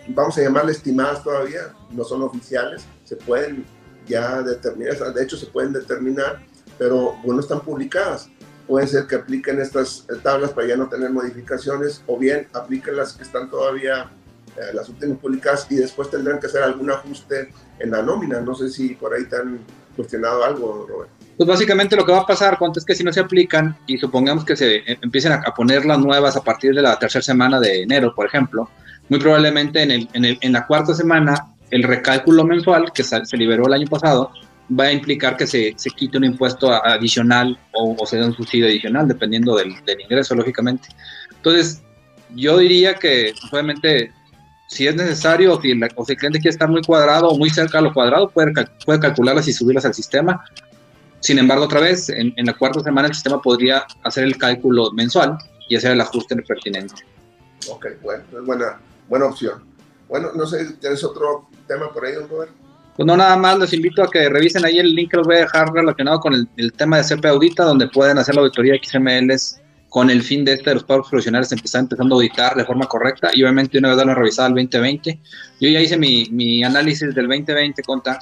vamos 0.08 0.36
a 0.38 0.42
llamarle 0.42 0.72
estimadas 0.72 1.22
todavía, 1.22 1.72
no 1.90 2.04
son 2.04 2.22
oficiales, 2.22 2.82
se 3.04 3.16
pueden 3.16 3.64
ya 4.06 4.42
determinar, 4.42 5.14
de 5.14 5.22
hecho 5.22 5.36
se 5.36 5.46
pueden 5.46 5.72
determinar, 5.72 6.44
pero 6.78 7.16
bueno, 7.24 7.40
están 7.40 7.60
publicadas 7.60 8.28
puede 8.70 8.86
ser 8.86 9.08
que 9.08 9.16
apliquen 9.16 9.60
estas 9.60 10.06
tablas 10.22 10.52
para 10.52 10.68
ya 10.68 10.76
no 10.76 10.88
tener 10.88 11.10
modificaciones 11.10 12.04
o 12.06 12.16
bien 12.16 12.46
apliquen 12.52 12.96
las 12.96 13.14
que 13.14 13.24
están 13.24 13.50
todavía, 13.50 14.08
eh, 14.56 14.74
las 14.74 14.88
últimas 14.88 15.18
publicadas 15.18 15.66
y 15.70 15.76
después 15.76 16.10
tendrán 16.10 16.40
que 16.40 16.46
hacer 16.46 16.62
algún 16.62 16.90
ajuste 16.90 17.52
en 17.78 17.90
la 17.90 18.02
nómina. 18.02 18.40
No 18.40 18.54
sé 18.54 18.70
si 18.70 18.90
por 18.90 19.14
ahí 19.14 19.24
te 19.24 19.36
han 19.36 19.60
cuestionado 19.96 20.44
algo, 20.44 20.86
Robert. 20.88 21.10
Pues 21.36 21.48
básicamente 21.48 21.96
lo 21.96 22.04
que 22.04 22.12
va 22.12 22.20
a 22.20 22.26
pasar, 22.26 22.58
Conte, 22.58 22.80
es 22.80 22.84
que 22.84 22.94
si 22.94 23.02
no 23.02 23.12
se 23.12 23.20
aplican 23.20 23.76
y 23.86 23.96
supongamos 23.96 24.44
que 24.44 24.56
se 24.56 24.82
empiecen 25.00 25.32
a, 25.32 25.42
poner 25.54 25.86
las 25.86 25.98
nuevas 25.98 26.36
a 26.36 26.44
partir 26.44 26.74
de 26.74 26.82
la 26.82 26.98
tercera 26.98 27.22
semana 27.22 27.58
de 27.58 27.82
enero, 27.82 28.14
por 28.14 28.26
ejemplo, 28.26 28.68
muy 29.08 29.18
probablemente 29.18 29.82
en, 29.82 29.90
el, 29.90 30.08
en, 30.12 30.24
el, 30.26 30.38
en 30.42 30.52
la 30.52 30.66
cuarta 30.66 30.94
semana 30.94 31.54
el 31.70 31.82
recálculo 31.84 32.44
mensual 32.44 32.92
que 32.92 33.02
se, 33.02 33.36
liberó 33.36 33.66
el 33.66 33.72
año 33.72 33.86
pasado 33.86 34.30
va 34.78 34.84
a 34.84 34.92
implicar 34.92 35.36
que 35.36 35.46
se, 35.46 35.72
se 35.76 35.90
quite 35.90 36.18
un 36.18 36.24
impuesto 36.24 36.72
adicional 36.72 37.58
o, 37.72 37.96
o, 37.98 38.06
se 38.06 38.18
dé 38.18 38.24
un 38.24 38.34
subsidio 38.34 38.66
adicional, 38.66 39.08
dependiendo 39.08 39.56
del, 39.56 39.74
del, 39.84 40.00
ingreso, 40.00 40.34
lógicamente. 40.34 40.88
Entonces, 41.36 41.82
yo 42.34 42.58
diría 42.58 42.94
que 42.94 43.32
obviamente 43.50 44.12
si 44.70 44.86
es 44.86 44.94
necesario 44.94 45.54
o 45.54 45.60
si, 45.60 45.74
la, 45.74 45.88
o 45.96 46.04
si 46.04 46.12
el 46.12 46.18
cliente 46.18 46.38
quiere 46.38 46.52
estar 46.52 46.68
muy 46.68 46.80
cuadrado 46.82 47.28
o 47.28 47.36
muy 47.36 47.50
cerca 47.50 47.78
de 47.78 47.84
lo 47.84 47.92
cuadrado, 47.92 48.30
puede, 48.30 48.52
puede 48.86 49.00
calcularlas 49.00 49.48
y 49.48 49.52
subirlas 49.52 49.84
al 49.84 49.94
sistema. 49.94 50.44
Sin 51.18 51.38
embargo, 51.38 51.64
otra 51.64 51.80
vez, 51.80 52.08
en, 52.08 52.32
en, 52.36 52.46
la 52.46 52.54
cuarta 52.54 52.80
semana 52.80 53.08
el 53.08 53.14
sistema 53.14 53.42
podría 53.42 53.84
hacer 54.04 54.24
el 54.24 54.38
cálculo 54.38 54.92
mensual 54.92 55.36
y 55.68 55.74
hacer 55.74 55.90
el 55.90 56.00
ajuste 56.00 56.36
pertinente. 56.36 56.94
Ok, 57.68 57.86
bueno, 58.00 58.22
es 58.32 58.46
buena, 58.46 58.80
buena 59.08 59.26
opción. 59.26 59.64
Bueno, 60.08 60.30
no 60.34 60.46
sé, 60.46 60.64
¿tienes 60.80 61.02
otro 61.02 61.48
tema 61.66 61.92
por 61.92 62.06
ahí, 62.06 62.14
don 62.14 62.28
Robert? 62.28 62.52
Pues 62.96 63.06
no, 63.06 63.16
nada 63.16 63.36
más 63.36 63.58
les 63.58 63.72
invito 63.72 64.04
a 64.04 64.10
que 64.10 64.28
revisen 64.28 64.64
ahí 64.64 64.78
el 64.78 64.94
link 64.94 65.10
que 65.10 65.16
les 65.16 65.26
voy 65.26 65.36
a 65.36 65.40
dejar 65.40 65.72
relacionado 65.72 66.20
con 66.20 66.32
el, 66.32 66.48
el 66.56 66.72
tema 66.72 66.96
de 66.96 67.04
CP 67.04 67.26
Audita, 67.26 67.64
donde 67.64 67.88
pueden 67.88 68.18
hacer 68.18 68.36
la 68.36 68.42
auditoría 68.42 68.74
XMLs 68.80 69.60
con 69.90 70.08
el 70.08 70.22
fin 70.22 70.44
de 70.44 70.54
este 70.54 70.70
de 70.70 70.74
los 70.74 70.84
pagos 70.84 71.08
profesionales 71.10 71.50
empezar 71.50 71.80
empezando 71.80 72.14
a 72.14 72.18
auditar 72.18 72.54
de 72.56 72.64
forma 72.64 72.86
correcta 72.86 73.30
y 73.34 73.42
obviamente 73.42 73.76
una 73.76 73.88
vez 73.88 73.96
darle 73.96 74.12
una 74.12 74.20
revisada 74.20 74.46
al 74.46 74.54
2020. 74.54 75.20
Yo 75.60 75.68
ya 75.68 75.80
hice 75.80 75.98
mi, 75.98 76.26
mi 76.30 76.62
análisis 76.62 77.12
del 77.12 77.26
2020 77.26 77.82
conta 77.82 78.18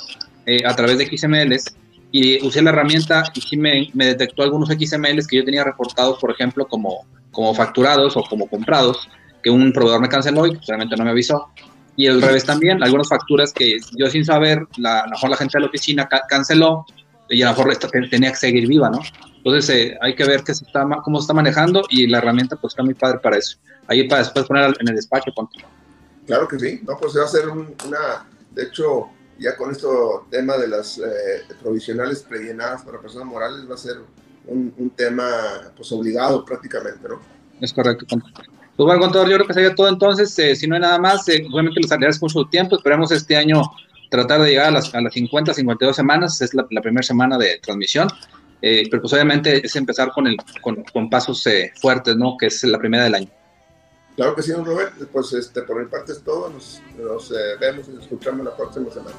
eh, 0.46 0.62
a 0.66 0.74
través 0.74 0.96
de 0.96 1.06
XMLs 1.06 1.76
y 2.10 2.42
usé 2.44 2.62
la 2.62 2.70
herramienta 2.70 3.22
y 3.34 3.40
sí 3.42 3.58
me, 3.58 3.90
me, 3.92 4.06
detectó 4.06 4.42
algunos 4.42 4.70
XMLs 4.70 5.26
que 5.26 5.36
yo 5.36 5.44
tenía 5.44 5.62
reportados, 5.62 6.18
por 6.18 6.30
ejemplo, 6.30 6.66
como, 6.66 7.06
como 7.30 7.54
facturados 7.54 8.16
o 8.16 8.22
como 8.22 8.48
comprados, 8.48 9.06
que 9.42 9.50
un 9.50 9.70
proveedor 9.70 10.00
me 10.00 10.08
canceló 10.08 10.46
y 10.46 10.58
realmente 10.66 10.96
no 10.96 11.04
me 11.04 11.10
avisó. 11.10 11.48
Y 11.96 12.06
al 12.06 12.22
revés 12.22 12.46
también, 12.46 12.82
algunas 12.82 13.08
facturas 13.08 13.52
que 13.52 13.76
yo 13.94 14.08
sin 14.08 14.24
saber, 14.24 14.66
la, 14.78 15.00
a 15.00 15.04
lo 15.04 15.10
mejor 15.10 15.30
la 15.30 15.36
gente 15.36 15.58
de 15.58 15.60
la 15.60 15.66
oficina 15.66 16.08
ca 16.08 16.22
canceló 16.26 16.86
y 17.28 17.42
a 17.42 17.50
lo 17.50 17.56
mejor 17.56 17.76
tenía 18.08 18.30
que 18.30 18.36
seguir 18.36 18.66
viva, 18.66 18.88
¿no? 18.88 19.00
Entonces 19.38 19.70
eh, 19.70 19.98
hay 20.00 20.14
que 20.14 20.24
ver 20.24 20.42
qué 20.44 20.54
se 20.54 20.64
está, 20.64 20.86
cómo 21.02 21.18
se 21.18 21.24
está 21.24 21.34
manejando 21.34 21.84
y 21.88 22.06
la 22.06 22.18
herramienta 22.18 22.56
pues 22.56 22.72
está 22.72 22.82
muy 22.82 22.94
padre 22.94 23.18
para 23.18 23.36
eso. 23.36 23.58
Ahí 23.86 24.06
para 24.08 24.22
después 24.22 24.44
poner 24.46 24.74
en 24.78 24.88
el 24.88 24.96
despacho. 24.96 25.32
Ponte. 25.34 25.64
Claro 26.26 26.46
que 26.46 26.58
sí, 26.58 26.80
no, 26.86 26.96
pues 26.98 27.12
se 27.12 27.18
va 27.18 27.24
a 27.24 27.28
hacer 27.28 27.48
un, 27.48 27.74
una, 27.86 28.26
de 28.50 28.64
hecho, 28.64 29.08
ya 29.38 29.56
con 29.56 29.70
esto 29.70 30.26
tema 30.30 30.58
de 30.58 30.68
las 30.68 30.98
eh, 30.98 31.44
provisionales 31.62 32.22
prellenadas 32.22 32.82
para 32.82 33.00
personas 33.00 33.26
morales 33.26 33.68
va 33.68 33.74
a 33.74 33.78
ser 33.78 33.96
un, 34.46 34.74
un, 34.76 34.90
tema 34.90 35.26
pues 35.74 35.90
obligado 35.92 36.44
prácticamente, 36.44 37.08
¿no? 37.08 37.20
Es 37.60 37.72
correcto. 37.72 38.04
Pues 38.78 38.86
bueno, 38.86 39.00
contador, 39.00 39.28
yo 39.28 39.34
creo 39.36 39.46
que 39.46 39.54
sería 39.54 39.74
todo 39.74 39.88
entonces. 39.88 40.38
Eh, 40.38 40.54
si 40.54 40.68
no 40.68 40.76
hay 40.76 40.82
nada 40.82 40.98
más, 40.98 41.28
eh, 41.28 41.44
obviamente 41.52 41.80
les 41.80 41.90
agradezco 41.90 42.26
mucho 42.26 42.40
su 42.40 42.48
tiempo. 42.48 42.76
Esperemos 42.76 43.10
este 43.10 43.36
año 43.36 43.62
tratar 44.08 44.40
de 44.42 44.50
llegar 44.50 44.66
a 44.66 44.70
las, 44.70 44.94
a 44.94 45.00
las 45.00 45.12
50, 45.12 45.52
52 45.52 45.96
semanas. 45.96 46.40
Es 46.40 46.54
la, 46.54 46.66
la 46.70 46.80
primera 46.80 47.02
semana 47.02 47.36
de 47.38 47.58
transmisión. 47.60 48.08
Eh, 48.60 48.88
pero 48.90 49.02
pues 49.02 49.12
obviamente 49.12 49.64
es 49.64 49.76
empezar 49.76 50.10
con, 50.12 50.26
el, 50.26 50.36
con, 50.60 50.82
con 50.84 51.08
pasos 51.08 51.46
eh, 51.46 51.72
fuertes, 51.80 52.16
¿no? 52.16 52.36
Que 52.36 52.46
es 52.46 52.64
la 52.64 52.78
primera 52.78 53.04
del 53.04 53.14
año. 53.14 53.28
Claro 54.16 54.34
que 54.34 54.42
sí, 54.42 54.50
don 54.50 54.64
Robert. 54.64 54.94
Pues 55.12 55.32
este, 55.32 55.62
por 55.62 55.80
mi 55.80 55.88
parte 55.88 56.10
es 56.10 56.22
todo. 56.22 56.50
Nos, 56.50 56.82
nos 56.98 57.30
eh, 57.30 57.56
vemos 57.60 57.86
y 57.88 57.92
nos 57.92 58.02
escuchamos 58.02 58.44
la 58.44 58.56
próxima 58.56 58.90
semana. 58.90 59.16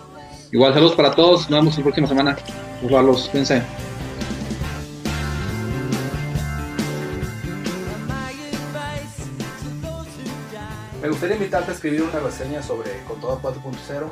Igual, 0.52 0.73
saludos 0.73 0.95
para 0.95 1.15
todos. 1.15 1.49
Nos 1.49 1.60
vemos 1.62 1.78
la 1.78 1.84
próxima 1.84 2.08
semana. 2.08 2.38
Los 2.82 3.30
cuídense. 3.30 3.63
Me 11.02 11.08
gustaría 11.08 11.38
invitarte 11.38 11.71
a 11.71 11.73
escribir 11.75 12.04
una 12.04 12.19
reseña 12.19 12.62
sobre 12.62 13.02
Contador 13.08 13.41
4.0 13.41 14.12